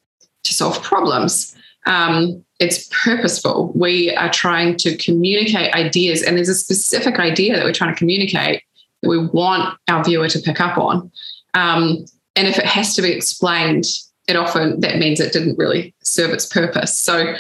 [0.44, 1.57] to solve problems.
[1.88, 3.72] Um, it's purposeful.
[3.76, 7.98] We are trying to communicate ideas, and there's a specific idea that we're trying to
[7.98, 8.64] communicate
[9.02, 11.12] that we want our viewer to pick up on.
[11.54, 13.86] Um, and if it has to be explained,
[14.28, 16.98] it often that means it didn't really serve its purpose.
[16.98, 17.36] So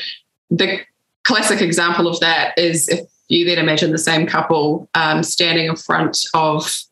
[0.49, 0.79] the
[1.23, 5.75] classic example of that is if you then imagine the same couple um, standing in
[5.75, 6.83] front of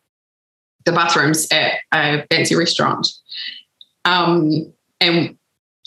[0.84, 3.08] the bathrooms at a fancy restaurant
[4.04, 5.36] um, and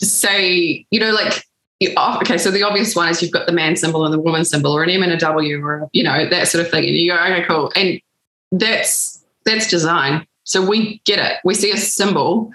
[0.02, 1.44] say, you know, like
[1.88, 4.72] okay, so the obvious one is you've got the man symbol and the woman symbol,
[4.72, 7.10] or an M and a W, or you know that sort of thing, and you
[7.10, 8.00] go, okay, cool, and
[8.52, 10.26] that's that's design.
[10.44, 11.38] So we get it.
[11.44, 12.52] We see a symbol,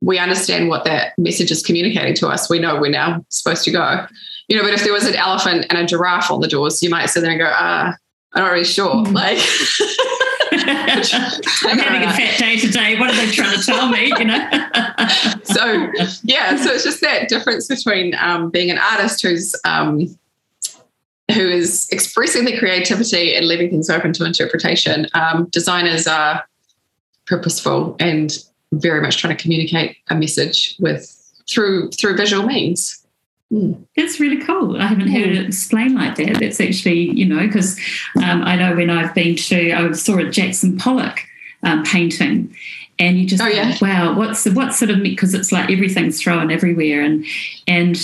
[0.00, 2.50] we understand what that message is communicating to us.
[2.50, 4.06] We know we're now supposed to go.
[4.48, 6.90] You know, but if there was an elephant and a giraffe on the doors, you
[6.90, 7.94] might sit there and go, ah,
[8.32, 8.94] I'm not really sure.
[8.94, 9.14] Mm-hmm.
[9.14, 9.38] Like.
[11.64, 12.98] I'm having a fat day today.
[12.98, 14.12] What are they trying to tell me?
[14.18, 14.48] You know.
[15.44, 15.90] so
[16.22, 20.16] yeah, so it's just that difference between um, being an artist who's um,
[21.34, 25.06] who is expressing their creativity and leaving things open to interpretation.
[25.14, 26.44] Um, designers are
[27.26, 28.36] purposeful and
[28.72, 31.10] very much trying to communicate a message with
[31.48, 33.03] through through visual means.
[33.52, 33.84] Mm.
[33.96, 34.76] That's really cool.
[34.76, 36.40] I haven't heard it explained like that.
[36.40, 37.78] That's actually, you know, because
[38.16, 41.20] um, I know when I've been to, I saw a Jackson Pollock
[41.62, 42.54] um, painting,
[42.98, 43.76] and you just, oh, yeah.
[43.80, 47.24] wow, what's what sort of because it's like everything's thrown everywhere, and
[47.66, 47.96] and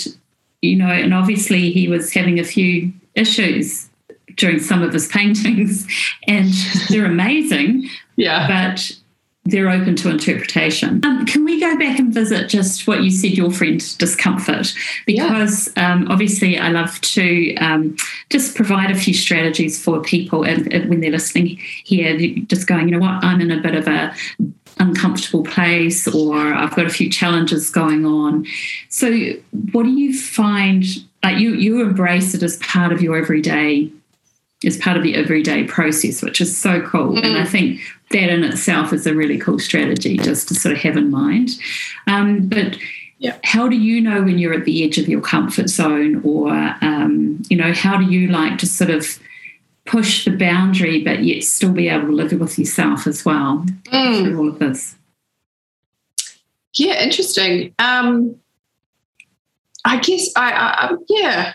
[0.62, 3.88] you know, and obviously he was having a few issues
[4.35, 5.87] during some of his paintings,
[6.26, 6.53] and
[6.88, 7.88] they're amazing.
[8.16, 8.92] Yeah, but
[9.44, 11.00] they're open to interpretation.
[11.05, 14.74] Um, can we go back and visit just what you said, your friend discomfort?
[15.07, 15.92] Because yeah.
[15.92, 17.96] um, obviously, I love to um,
[18.29, 22.88] just provide a few strategies for people and, and when they're listening here, just going,
[22.88, 24.14] you know what, I'm in a bit of a
[24.79, 28.46] uncomfortable place or I've got a few challenges going on.
[28.88, 29.11] So,
[29.72, 30.85] what do you find?
[31.22, 33.90] Like you, you embrace it as part of your everyday
[34.64, 37.14] as part of the everyday process, which is so cool.
[37.14, 37.24] Mm.
[37.24, 40.81] And I think that in itself is a really cool strategy just to sort of
[40.81, 41.51] have in mind.
[42.07, 42.77] Um, but
[43.18, 43.38] yeah.
[43.44, 46.51] how do you know when you're at the edge of your comfort zone, or
[46.83, 49.18] um, you know, how do you like to sort of
[49.85, 54.25] push the boundary, but yet still be able to live with yourself as well mm.
[54.25, 54.96] through all of this?
[56.75, 57.75] Yeah, interesting.
[57.79, 58.37] Um,
[59.85, 61.53] I guess I, I, yeah,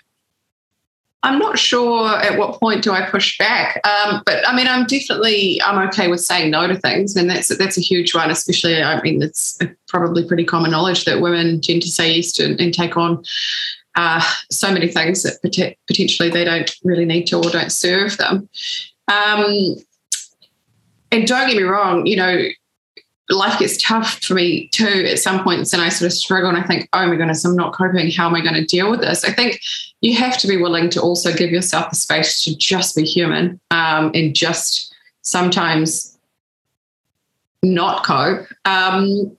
[1.26, 3.82] I'm not sure at what point do I push back.
[3.84, 7.56] Um, but I mean, I'm definitely I'm okay with saying no to things, and that's
[7.58, 8.30] that's a huge one.
[8.30, 9.58] Especially, I mean, it's
[9.88, 13.24] probably pretty common knowledge that women tend to say yes to and take on
[13.96, 15.42] uh, so many things that
[15.88, 18.48] potentially they don't really need to or don't serve them.
[19.08, 19.76] Um,
[21.12, 22.50] and don't get me wrong, you know,
[23.30, 26.58] life gets tough for me too at some points and I sort of struggle and
[26.58, 28.12] I think, oh my goodness, I'm not coping.
[28.12, 29.24] How am I going to deal with this?
[29.24, 29.60] I think
[30.02, 33.60] you have to be willing to also give yourself the space to just be human
[33.72, 36.18] um, and just sometimes
[37.64, 38.48] not cope.
[38.66, 39.36] Um,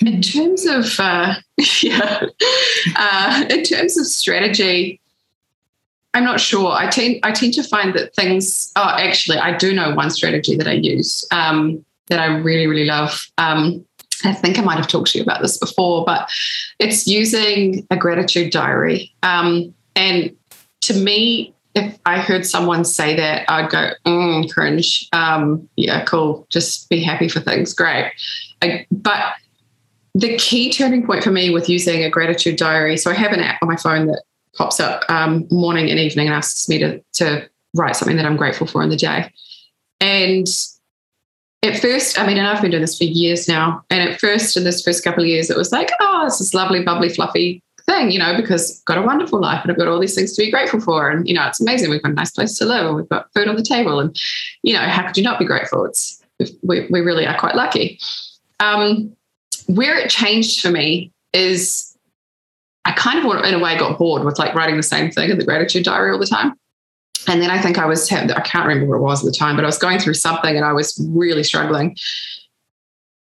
[0.00, 1.34] in terms of uh,
[1.82, 2.26] yeah,
[2.96, 5.00] uh, in terms of strategy,
[6.14, 6.72] I'm not sure.
[6.72, 8.72] I tend I tend to find that things.
[8.76, 12.84] Oh, actually, I do know one strategy that I use um, that I really really
[12.84, 13.26] love.
[13.38, 13.84] Um,
[14.24, 16.28] I think I might have talked to you about this before, but
[16.78, 19.12] it's using a gratitude diary.
[19.22, 20.36] Um, and
[20.82, 25.08] to me, if I heard someone say that, I'd go, mm, cringe.
[25.12, 26.46] Um, yeah, cool.
[26.50, 27.72] Just be happy for things.
[27.72, 28.12] Great.
[28.60, 29.34] I, but
[30.14, 33.40] the key turning point for me with using a gratitude diary, so I have an
[33.40, 34.22] app on my phone that
[34.56, 38.36] pops up um, morning and evening and asks me to, to write something that I'm
[38.36, 39.32] grateful for in the day.
[40.00, 40.46] And
[41.62, 43.84] at first, I mean, and I've been doing this for years now.
[43.90, 46.54] And at first, in this first couple of years, it was like, oh, it's this
[46.54, 49.88] lovely, bubbly, fluffy thing, you know, because I've got a wonderful life and I've got
[49.88, 51.10] all these things to be grateful for.
[51.10, 51.90] And, you know, it's amazing.
[51.90, 54.00] We've got a nice place to live and we've got food on the table.
[54.00, 54.18] And,
[54.62, 55.84] you know, how could you not be grateful?
[55.84, 56.22] It's,
[56.62, 57.98] we, we really are quite lucky.
[58.60, 59.14] Um,
[59.66, 61.96] where it changed for me is
[62.86, 65.38] I kind of, in a way, got bored with like writing the same thing in
[65.38, 66.54] the gratitude diary all the time.
[67.28, 69.56] And then I think I was, I can't remember what it was at the time,
[69.56, 71.96] but I was going through something and I was really struggling.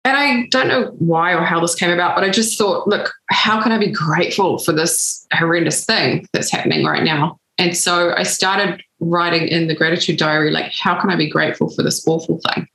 [0.03, 3.11] And I don't know why or how this came about, but I just thought, look,
[3.31, 7.39] how can I be grateful for this horrendous thing that's happening right now?
[7.57, 11.69] And so I started writing in the gratitude diary, like, how can I be grateful
[11.69, 12.67] for this awful thing?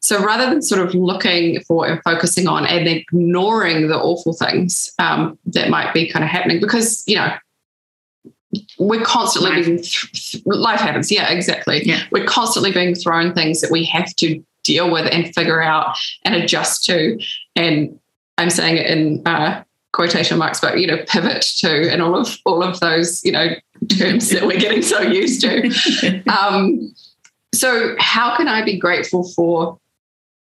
[0.00, 4.92] So rather than sort of looking for and focusing on and ignoring the awful things
[4.98, 7.34] um, that might be kind of happening, because, you know,
[8.78, 9.64] we're constantly life.
[9.64, 12.02] being th- life happens yeah exactly yeah.
[12.10, 16.34] we're constantly being thrown things that we have to deal with and figure out and
[16.34, 17.18] adjust to
[17.56, 17.98] and
[18.38, 22.36] i'm saying it in uh, quotation marks but you know pivot to and all of
[22.44, 23.54] all of those you know
[23.88, 26.92] terms that we're getting so used to um,
[27.54, 29.78] so how can i be grateful for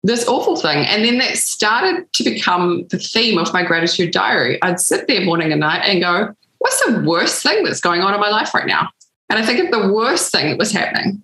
[0.04, 0.86] this awful thing.
[0.86, 4.62] And then that started to become the theme of my gratitude diary.
[4.62, 8.14] I'd sit there morning and night and go, what's the worst thing that's going on
[8.14, 8.90] in my life right now?
[9.30, 11.22] And I think of the worst thing that was happening.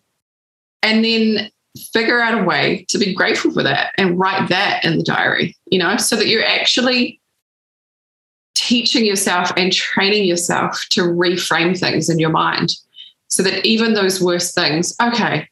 [0.84, 1.50] And then
[1.94, 5.56] figure out a way to be grateful for that and write that in the diary,
[5.68, 7.22] you know, so that you're actually
[8.54, 12.74] teaching yourself and training yourself to reframe things in your mind
[13.30, 15.48] so that even those worst things, okay,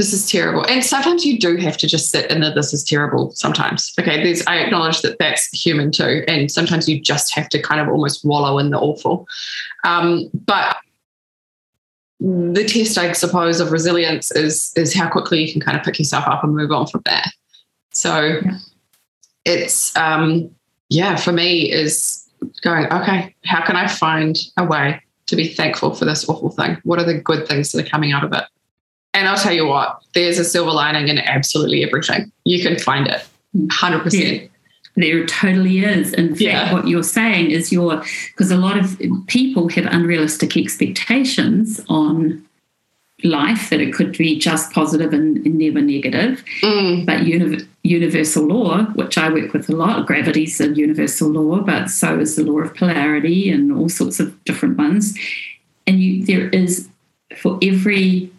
[0.00, 0.64] this is terrible.
[0.64, 3.92] And sometimes you do have to just sit in the this is terrible sometimes.
[4.00, 6.24] Okay, there's I acknowledge that that's human too.
[6.26, 9.28] And sometimes you just have to kind of almost wallow in the awful.
[9.84, 10.78] Um, but
[12.18, 15.98] the test, I suppose, of resilience is is how quickly you can kind of pick
[15.98, 17.30] yourself up and move on from that.
[17.92, 18.58] So yeah.
[19.44, 20.50] it's um
[20.88, 22.26] yeah, for me is
[22.62, 26.78] going, okay, how can I find a way to be thankful for this awful thing?
[26.84, 28.44] What are the good things that are coming out of it?
[29.12, 32.30] And I'll tell you what, there's a silver lining in absolutely everything.
[32.44, 34.12] You can find it 100%.
[34.12, 34.46] Yeah.
[34.96, 36.12] There totally is.
[36.12, 36.72] In fact, yeah.
[36.72, 42.44] what you're saying is you're, because a lot of people have unrealistic expectations on
[43.24, 46.44] life that it could be just positive and, and never negative.
[46.62, 47.06] Mm.
[47.06, 51.88] But uni- universal law, which I work with a lot, gravity's a universal law, but
[51.88, 55.18] so is the law of polarity and all sorts of different ones.
[55.86, 56.88] And you, there is
[57.36, 58.30] for every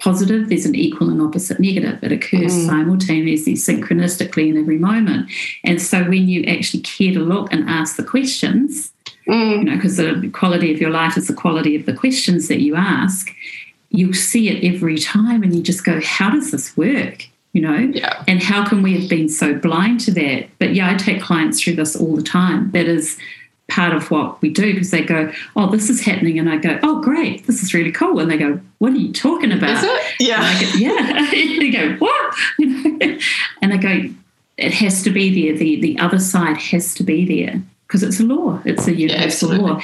[0.00, 2.02] positive, there's an equal and opposite negative.
[2.02, 2.66] It occurs mm.
[2.66, 5.30] simultaneously, synchronistically in every moment.
[5.62, 8.92] And so when you actually care to look and ask the questions,
[9.26, 9.58] mm.
[9.58, 12.60] you know, because the quality of your life is the quality of the questions that
[12.60, 13.30] you ask,
[13.90, 17.28] you'll see it every time and you just go, how does this work?
[17.52, 18.24] You know, yeah.
[18.26, 20.48] and how can we have been so blind to that?
[20.58, 22.72] But yeah, I take clients through this all the time.
[22.72, 23.16] That is
[23.68, 26.78] part of what we do because they go, "Oh, this is happening," and I go,
[26.82, 29.84] "Oh, great, this is really cool," and they go, "What are you talking about?" Is
[29.84, 30.02] it?
[30.20, 31.30] Yeah, go, yeah.
[31.30, 33.18] they go, "What?" You know?
[33.62, 34.10] and I go,
[34.56, 35.56] "It has to be there.
[35.56, 38.60] the The other side has to be there because it's a law.
[38.64, 39.80] It's a universal yeah, law.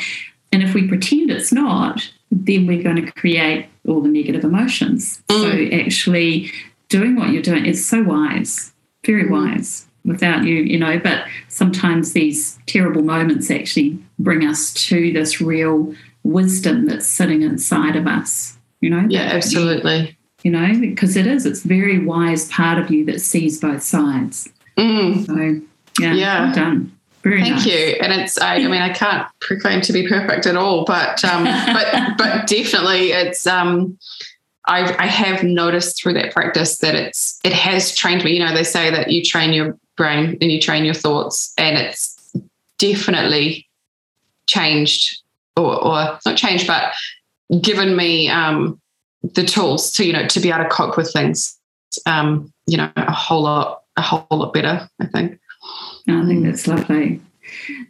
[0.52, 5.22] And if we pretend it's not, then we're going to create all the negative emotions.
[5.28, 5.70] Mm.
[5.70, 6.52] So actually,
[6.88, 8.72] doing what you're doing is so wise,
[9.04, 9.30] very mm.
[9.30, 10.98] wise without you, you know.
[10.98, 17.96] But sometimes these terrible moments actually bring us to this real wisdom that's sitting inside
[17.96, 19.06] of us, you know.
[19.08, 20.16] Yeah, absolutely.
[20.42, 24.48] You, know, because it is, it's very wise part of you that sees both sides.
[24.76, 25.26] Mm.
[25.26, 25.66] So,
[26.02, 26.44] yeah, yeah.
[26.44, 26.96] Well done.
[27.22, 27.66] Very Thank nice.
[27.66, 27.96] you.
[28.00, 31.44] And it's I, I, mean I can't proclaim to be perfect at all, but um,
[31.74, 33.98] but but definitely it's um
[34.66, 38.32] I've, I have noticed through that practice that it's it has trained me.
[38.32, 41.76] You know, they say that you train your brain and you train your thoughts, and
[41.76, 42.34] it's
[42.78, 43.68] definitely
[44.46, 45.22] changed,
[45.56, 46.94] or, or not changed, but
[47.60, 48.80] given me um,
[49.22, 51.58] the tools to you know to be able to cope with things,
[52.06, 54.88] um, you know, a whole lot a whole lot better.
[55.00, 55.38] I think.
[56.08, 57.20] I think that's lovely.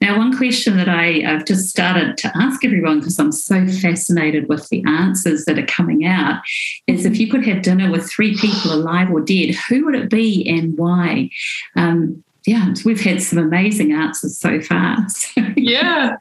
[0.00, 4.48] Now, one question that I, have just started to ask everyone because I'm so fascinated
[4.48, 6.42] with the answers that are coming out
[6.86, 10.10] is if you could have dinner with three people, alive or dead, who would it
[10.10, 11.30] be and why?
[11.76, 14.98] Um, yeah, we've had some amazing answers so far.
[15.56, 16.16] yeah,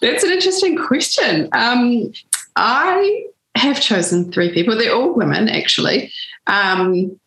[0.00, 1.48] that's an interesting question.
[1.52, 2.12] Um,
[2.56, 4.76] I have chosen three people.
[4.76, 6.12] They're all women, actually.
[6.46, 7.18] Um,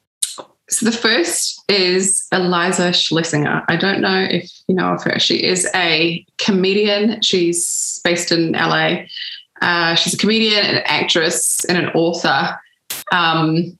[0.69, 3.63] so the first is Eliza Schlesinger.
[3.67, 5.19] I don't know if you know of her.
[5.19, 7.21] She is a comedian.
[7.21, 9.05] She's based in LA.
[9.61, 12.57] Uh, she's a comedian, an actress, and an author.
[13.11, 13.77] Um,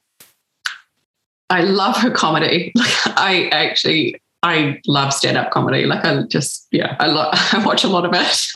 [1.49, 2.71] I love her comedy.
[2.79, 5.85] Like I actually, I love stand-up comedy.
[5.85, 7.07] Like I just, yeah, I,
[7.53, 8.47] I watch a lot of it.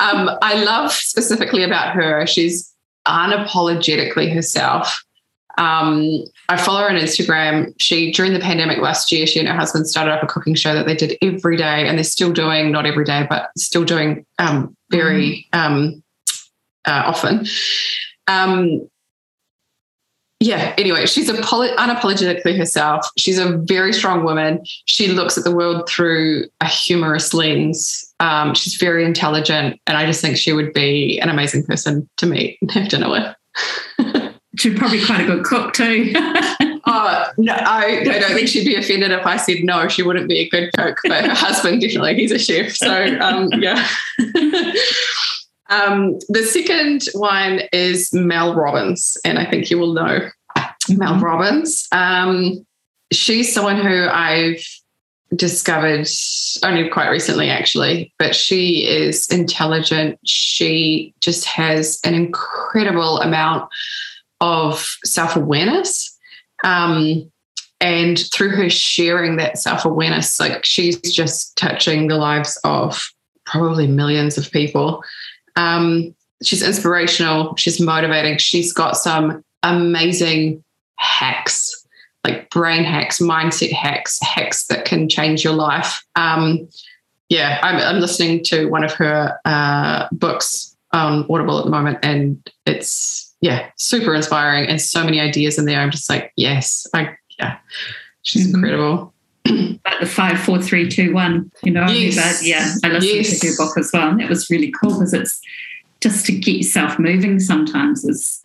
[0.00, 2.26] um, I love specifically about her.
[2.26, 2.72] She's
[3.06, 5.02] unapologetically herself.
[5.60, 7.74] Um, I follow her on Instagram.
[7.78, 10.74] She, during the pandemic last year, she and her husband started up a cooking show
[10.74, 14.24] that they did every day, and they're still doing, not every day, but still doing
[14.38, 15.58] um, very mm.
[15.58, 16.02] um,
[16.86, 17.46] uh, often.
[18.26, 18.88] Um,
[20.42, 23.06] yeah, anyway, she's poly- unapologetically herself.
[23.18, 24.62] She's a very strong woman.
[24.86, 28.14] She looks at the world through a humorous lens.
[28.18, 32.24] Um, she's very intelligent, and I just think she would be an amazing person to
[32.24, 33.36] meet and have dinner with.
[34.56, 36.12] She's probably quite a good cook too.
[36.16, 39.86] oh no, I, I, don't think she'd be offended if I said no.
[39.86, 42.16] She wouldn't be a good cook, but her husband definitely.
[42.16, 43.86] He's a chef, so um, yeah.
[45.70, 50.28] um, the second one is Mel Robbins, and I think you will know
[50.58, 50.98] mm-hmm.
[50.98, 51.86] Mel Robbins.
[51.92, 52.66] Um,
[53.12, 54.64] she's someone who I've
[55.34, 56.08] discovered
[56.64, 63.70] only quite recently actually but she is intelligent she just has an incredible amount
[64.40, 66.16] of self awareness.
[66.62, 67.30] Um,
[67.80, 73.10] and through her sharing that self awareness, like she's just touching the lives of
[73.46, 75.02] probably millions of people.
[75.56, 80.62] Um, she's inspirational, she's motivating, she's got some amazing
[80.96, 81.86] hacks,
[82.24, 86.04] like brain hacks, mindset hacks, hacks that can change your life.
[86.16, 86.68] Um,
[87.28, 91.98] yeah, I'm, I'm, listening to one of her uh, books on Audible at the moment,
[92.02, 95.80] and it's yeah, super inspiring and so many ideas in there.
[95.80, 97.58] I'm just like, yes, I yeah,
[98.22, 98.56] she's mm-hmm.
[98.56, 99.14] incredible.
[99.48, 101.50] Like the five, four, three, two, one.
[101.62, 102.38] You know, yes.
[102.38, 103.40] but yeah, I listened yes.
[103.40, 105.40] to her book as well, and that was really cool because it's
[106.00, 107.40] just to get yourself moving.
[107.40, 108.44] Sometimes is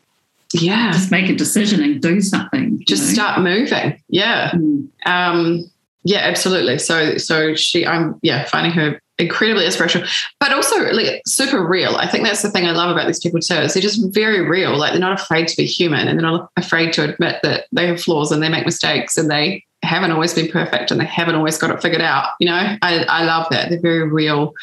[0.54, 2.82] yeah, just make a decision and do something.
[2.88, 3.14] Just know?
[3.14, 4.02] start moving.
[4.08, 4.88] Yeah, mm.
[5.06, 5.70] um,
[6.04, 6.78] yeah, absolutely.
[6.78, 10.08] So, so she, I'm yeah, finding her incredibly inspirational,
[10.40, 11.96] but also like super real.
[11.96, 13.56] I think that's the thing I love about these people too.
[13.56, 14.78] Is they're just very real.
[14.78, 17.88] Like they're not afraid to be human, and they're not afraid to admit that they
[17.88, 21.36] have flaws and they make mistakes, and they haven't always been perfect, and they haven't
[21.36, 22.30] always got it figured out.
[22.40, 23.70] You know, I, I love that.
[23.70, 24.54] They're very real,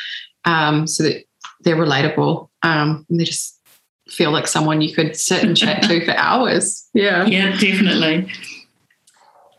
[0.45, 1.25] um, so that
[1.63, 2.49] they're relatable.
[2.63, 3.59] Um, and they just
[4.09, 6.89] feel like someone you could sit and chat to for hours.
[6.93, 8.31] Yeah, yeah, definitely.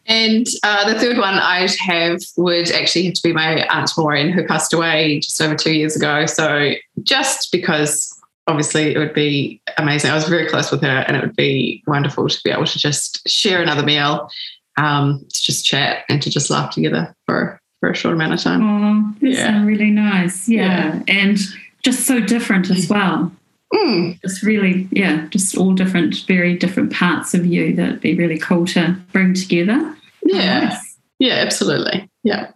[0.06, 4.32] And uh, the third one I'd have would actually have to be my Aunt Maureen,
[4.32, 6.26] who passed away just over two years ago.
[6.26, 6.74] So
[7.04, 10.12] just because obviously it would be amazing.
[10.12, 12.80] I was very close with her and it would be wonderful to be able to
[12.80, 14.30] just share another meal,
[14.78, 18.41] um, to just chat and to just laugh together for, for a short amount of
[18.41, 18.62] time.
[18.62, 19.64] Oh, that's yeah.
[19.64, 20.49] really nice.
[20.49, 20.95] Yeah.
[20.95, 21.04] yeah.
[21.08, 21.38] And
[21.84, 23.32] just so different as well.
[23.74, 24.21] Mm.
[24.21, 28.65] Just really, yeah, just all different, very different parts of you that'd be really cool
[28.67, 29.95] to bring together.
[30.24, 30.65] Yeah.
[30.65, 30.97] Nice.
[31.19, 32.09] Yeah, absolutely.
[32.24, 32.51] Yeah.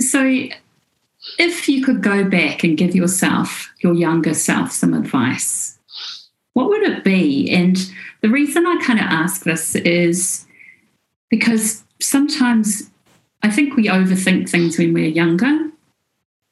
[0.00, 0.24] So
[1.38, 5.78] if you could go back and give yourself, your younger self, some advice,
[6.54, 7.50] what would it be?
[7.50, 7.76] And
[8.22, 10.46] the reason I kind of ask this is
[11.28, 12.90] because sometimes
[13.42, 15.70] I think we overthink things when we're younger.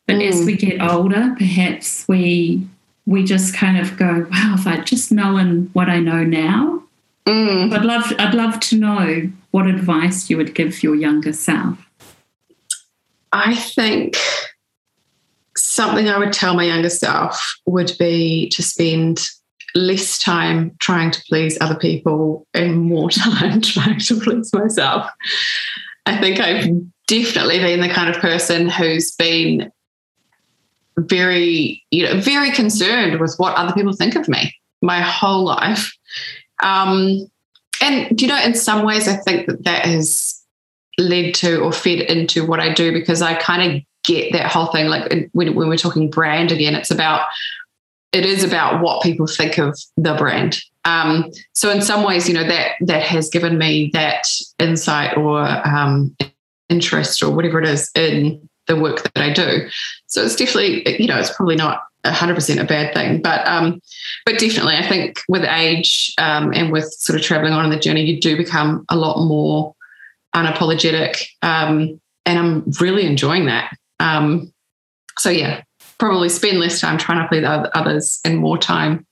[0.07, 0.29] But mm.
[0.29, 2.67] as we get older, perhaps we
[3.09, 6.83] we just kind of go, wow, if I'd just known what I know now,
[7.27, 7.73] mm.
[7.73, 11.79] I'd love I'd love to know what advice you would give your younger self.
[13.33, 14.19] I think
[15.57, 19.27] something I would tell my younger self would be to spend
[19.75, 25.11] less time trying to please other people and more time trying to please myself.
[26.05, 26.69] I think I've
[27.07, 29.73] definitely been the kind of person who's been
[30.99, 35.93] very, you know, very concerned with what other people think of me my whole life.
[36.63, 37.29] Um,
[37.81, 40.43] and you know, in some ways, I think that that has
[40.99, 44.67] led to or fed into what I do because I kind of get that whole
[44.67, 44.89] thing.
[44.89, 47.27] Like when, when we're talking brand again, it's about
[48.13, 50.61] it is about what people think of the brand.
[50.85, 54.27] Um, so in some ways, you know that that has given me that
[54.59, 56.17] insight or um,
[56.69, 59.69] interest or whatever it is in the work that I do.
[60.09, 63.81] So it's definitely, you know, it's probably not 100% a bad thing, but um,
[64.25, 67.79] but definitely, I think with age um, and with sort of traveling on in the
[67.79, 69.75] journey, you do become a lot more
[70.35, 73.77] unapologetic, um, and I'm really enjoying that.
[74.01, 74.53] Um,
[75.19, 75.63] so yeah,
[75.99, 79.07] probably spend less time trying to please others and more time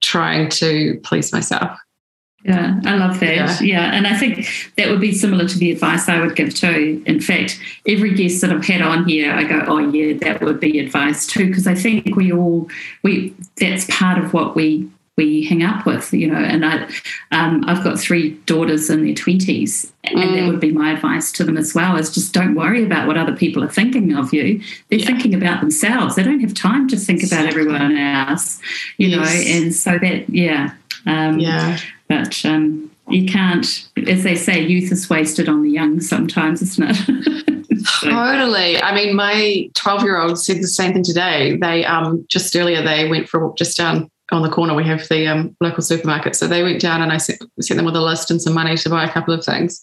[0.00, 1.78] trying to please myself.
[2.44, 3.34] Yeah, I love that.
[3.34, 3.60] Yeah.
[3.60, 3.90] yeah.
[3.92, 7.02] And I think that would be similar to the advice I would give too.
[7.04, 10.60] In fact, every guest that I've had on here, I go, oh, yeah, that would
[10.60, 11.48] be advice too.
[11.48, 12.68] Because I think we all,
[13.02, 16.38] we that's part of what we we hang up with, you know.
[16.38, 16.88] And I,
[17.32, 20.34] um, I've got three daughters in their twenties, and mm.
[20.36, 23.18] that would be my advice to them as well: is just don't worry about what
[23.18, 24.62] other people are thinking of you.
[24.88, 25.06] They're yeah.
[25.06, 26.14] thinking about themselves.
[26.14, 28.60] They don't have time to think about everyone else,
[28.96, 29.18] you yes.
[29.18, 29.52] know.
[29.56, 30.74] And so that, yeah,
[31.04, 31.78] um, yeah.
[32.08, 36.90] But um, you can't, as they say, youth is wasted on the young sometimes, isn't
[36.90, 37.78] it?
[37.86, 38.10] so.
[38.10, 38.80] Totally.
[38.82, 41.56] I mean, my 12 year old said the same thing today.
[41.56, 44.74] They um, just earlier, they went for a walk just down on the corner.
[44.74, 46.36] We have the um, local supermarket.
[46.36, 48.76] So they went down and I sent, sent them with a list and some money
[48.76, 49.82] to buy a couple of things.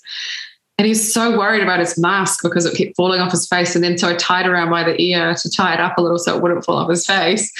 [0.78, 3.76] And he's so worried about his mask because it kept falling off his face.
[3.76, 6.20] And then so I tied around by the ear to tie it up a little
[6.20, 7.52] so it wouldn't fall off his face.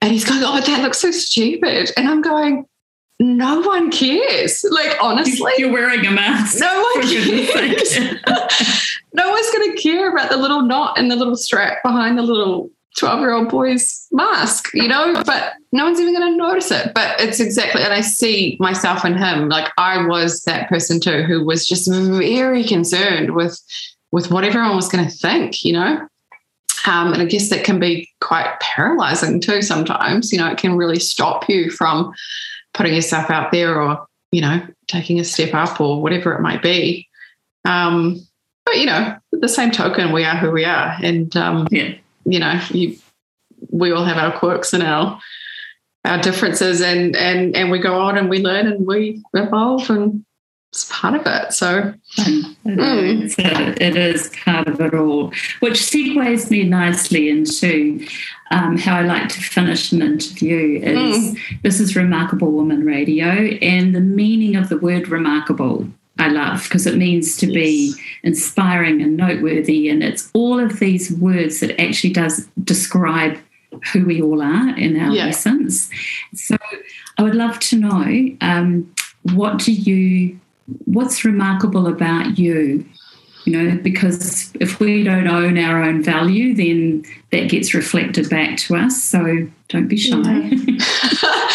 [0.00, 1.92] And he's going, Oh, that looks so stupid.
[1.96, 2.66] And I'm going,
[3.24, 4.64] no one cares.
[4.70, 6.60] Like honestly, you're wearing a mask.
[6.60, 7.98] No one cares.
[9.14, 12.22] no one's going to care about the little knot and the little strap behind the
[12.22, 16.70] little 12 year old boy's mask, you know, but no one's even going to notice
[16.70, 16.92] it.
[16.94, 19.48] But it's exactly, and I see myself in him.
[19.48, 23.58] Like I was that person too who was just very concerned with
[24.12, 26.06] with what everyone was going to think, you know.
[26.86, 30.30] Um, and I guess that can be quite paralyzing too sometimes.
[30.30, 32.12] You know, it can really stop you from
[32.74, 36.62] putting yourself out there or, you know, taking a step up or whatever it might
[36.62, 37.08] be.
[37.64, 38.20] Um,
[38.66, 40.96] but, you know, the same token, we are who we are.
[41.02, 41.94] And, um, yeah.
[42.24, 42.96] you know, you,
[43.70, 45.18] we all have our quirks and our,
[46.04, 50.24] our differences and, and, and we go on and we learn and we evolve and
[50.74, 51.52] it's part of it.
[51.52, 53.22] So it, mm.
[53.22, 55.28] is, it is part of it all,
[55.60, 58.04] which segues me nicely into
[58.50, 60.80] um, how I like to finish an interview.
[60.82, 61.62] Is mm.
[61.62, 63.28] this is Remarkable Woman Radio,
[63.62, 65.86] and the meaning of the word remarkable.
[66.18, 67.54] I love because it means to yes.
[67.54, 67.94] be
[68.24, 73.38] inspiring and noteworthy, and it's all of these words that actually does describe
[73.92, 75.26] who we all are in our yeah.
[75.26, 75.88] essence.
[76.34, 76.56] So,
[77.16, 80.40] I would love to know um, what do you
[80.84, 82.84] what's remarkable about you
[83.44, 88.56] you know because if we don't own our own value then that gets reflected back
[88.56, 89.02] to us.
[89.02, 90.20] So don't be shy.
[90.22, 90.48] Yeah.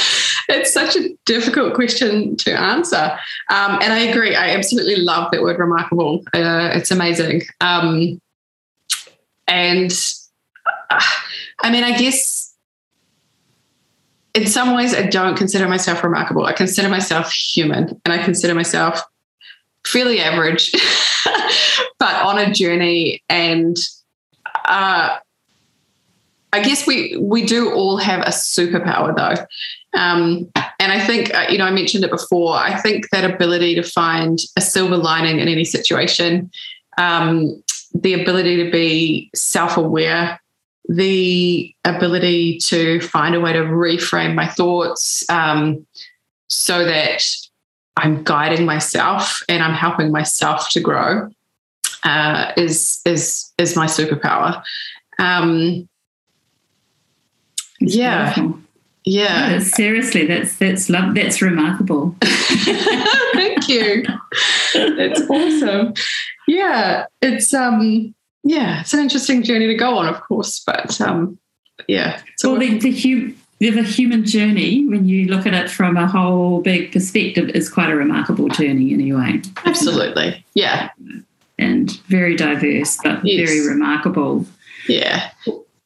[0.49, 3.18] it's such a difficult question to answer.
[3.49, 4.36] Um, and i agree.
[4.36, 6.24] I absolutely love that word remarkable.
[6.34, 7.43] Uh, it's amazing.
[7.62, 8.20] Um,
[9.49, 9.91] and
[10.91, 11.01] uh,
[11.62, 12.39] i mean i guess
[14.34, 16.45] in some ways, I don't consider myself remarkable.
[16.45, 19.01] I consider myself human and I consider myself
[19.86, 20.71] fairly average,
[21.99, 23.23] but on a journey.
[23.30, 23.75] And
[24.65, 25.17] uh,
[26.53, 29.45] I guess we we do all have a superpower though.
[29.99, 32.55] Um, and I think, uh, you know, I mentioned it before.
[32.55, 36.51] I think that ability to find a silver lining in any situation,
[36.97, 37.61] um,
[37.93, 40.39] the ability to be self aware
[40.90, 45.86] the ability to find a way to reframe my thoughts um,
[46.48, 47.24] so that
[47.96, 51.30] I'm guiding myself and I'm helping myself to grow
[52.04, 54.64] uh, is is is my superpower.
[55.20, 55.88] Um,
[57.80, 58.34] yeah.
[58.34, 58.60] Beautiful.
[59.06, 59.52] Yeah.
[59.52, 59.60] yeah.
[59.60, 62.16] seriously, that's that's love that's remarkable.
[62.22, 64.06] Thank you.
[64.74, 65.94] It's awesome.
[66.48, 71.38] Yeah, it's um yeah, it's an interesting journey to go on, of course, but um,
[71.88, 72.22] yeah.
[72.44, 76.62] well, the, the, hu- the human journey, when you look at it from a whole
[76.62, 79.42] big perspective, is quite a remarkable journey, anyway.
[79.66, 80.90] Absolutely, yeah,
[81.58, 83.50] and very diverse, but yes.
[83.50, 84.46] very remarkable.
[84.88, 85.32] Yeah.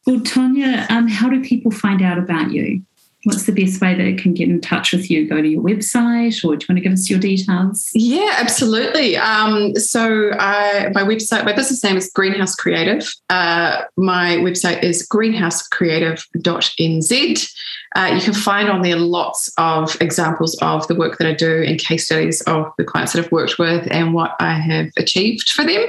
[0.06, 2.84] Well, Tonya, um, how do people find out about you?
[3.24, 5.28] What's the best way it can get in touch with you?
[5.28, 7.90] Go to your website, or do you want to give us your details?
[7.94, 9.18] Yeah, absolutely.
[9.18, 13.08] Um, so I, my website, my business name is Greenhouse Creative.
[13.30, 17.54] Uh, my website is greenhousecreative.nz.
[17.96, 21.62] Uh, you can find on there lots of examples of the work that I do
[21.62, 25.52] and case studies of the clients that I've worked with and what I have achieved
[25.52, 25.86] for them.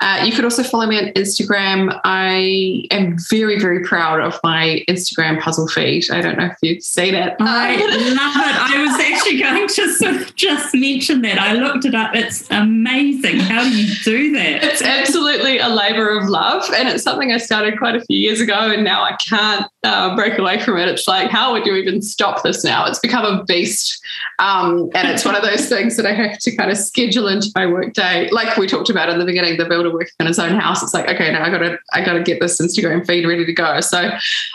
[0.00, 2.00] Uh, you could also follow me on Instagram.
[2.04, 6.10] I am very, very proud of my Instagram puzzle feed.
[6.10, 7.36] I don't know if you've seen it.
[7.40, 8.56] I love it.
[8.56, 11.38] I was actually going to sort of just mention that.
[11.38, 12.14] I looked it up.
[12.14, 13.40] It's amazing.
[13.40, 14.64] How do you do that?
[14.64, 15.25] It's absolutely
[15.66, 16.64] a labor of love.
[16.74, 18.54] And it's something I started quite a few years ago.
[18.54, 20.88] And now I can't uh, break away from it.
[20.88, 22.86] It's like, how would you even stop this now?
[22.86, 24.00] It's become a beast.
[24.38, 27.50] Um, and it's one of those things that I have to kind of schedule into
[27.54, 28.28] my workday.
[28.30, 30.82] Like we talked about in the beginning, the builder working on his own house.
[30.82, 33.80] It's like, okay, now I gotta I gotta get this Instagram feed ready to go.
[33.80, 34.10] So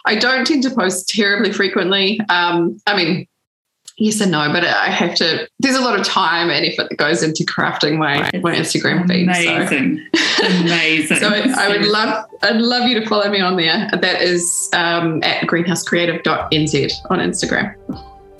[0.05, 2.20] I don't tend to post terribly frequently.
[2.30, 3.28] Um, I mean,
[3.98, 5.48] yes and no, but I have to.
[5.60, 9.24] There's a lot of time and effort that goes into crafting my, my Instagram feed.
[9.24, 10.46] Amazing, so.
[10.46, 11.18] amazing.
[11.18, 13.89] so I, I, would love, I'd love you to follow me on there.
[13.92, 17.76] That is um, at greenhousecreative.nz on Instagram.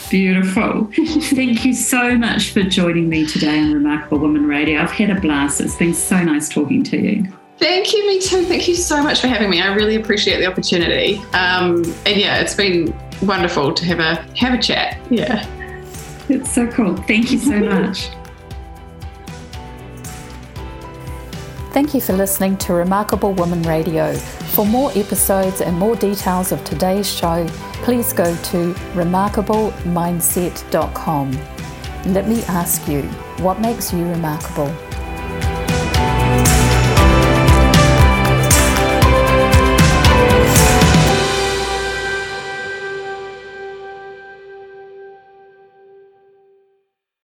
[0.10, 0.90] Beautiful.
[0.96, 4.82] Thank you so much for joining me today on Remarkable Woman Radio.
[4.82, 5.62] I've had a blast.
[5.62, 7.28] It's been so nice talking to you.
[7.60, 8.44] Thank you, me too.
[8.46, 9.62] Thank you so much for having me.
[9.62, 11.18] I really appreciate the opportunity.
[11.34, 12.92] Um, and yeah, it's been
[13.22, 14.98] wonderful to have a have a chat.
[15.10, 15.46] Yeah.
[16.30, 16.96] It's so cool.
[16.96, 18.10] Thank you so much.
[21.74, 24.14] Thank you for listening to Remarkable Woman Radio.
[24.14, 27.48] For more episodes and more details of today's show,
[27.84, 31.32] please go to remarkablemindset.com.
[32.14, 33.04] Let me ask you,
[33.44, 34.70] what makes you remarkable?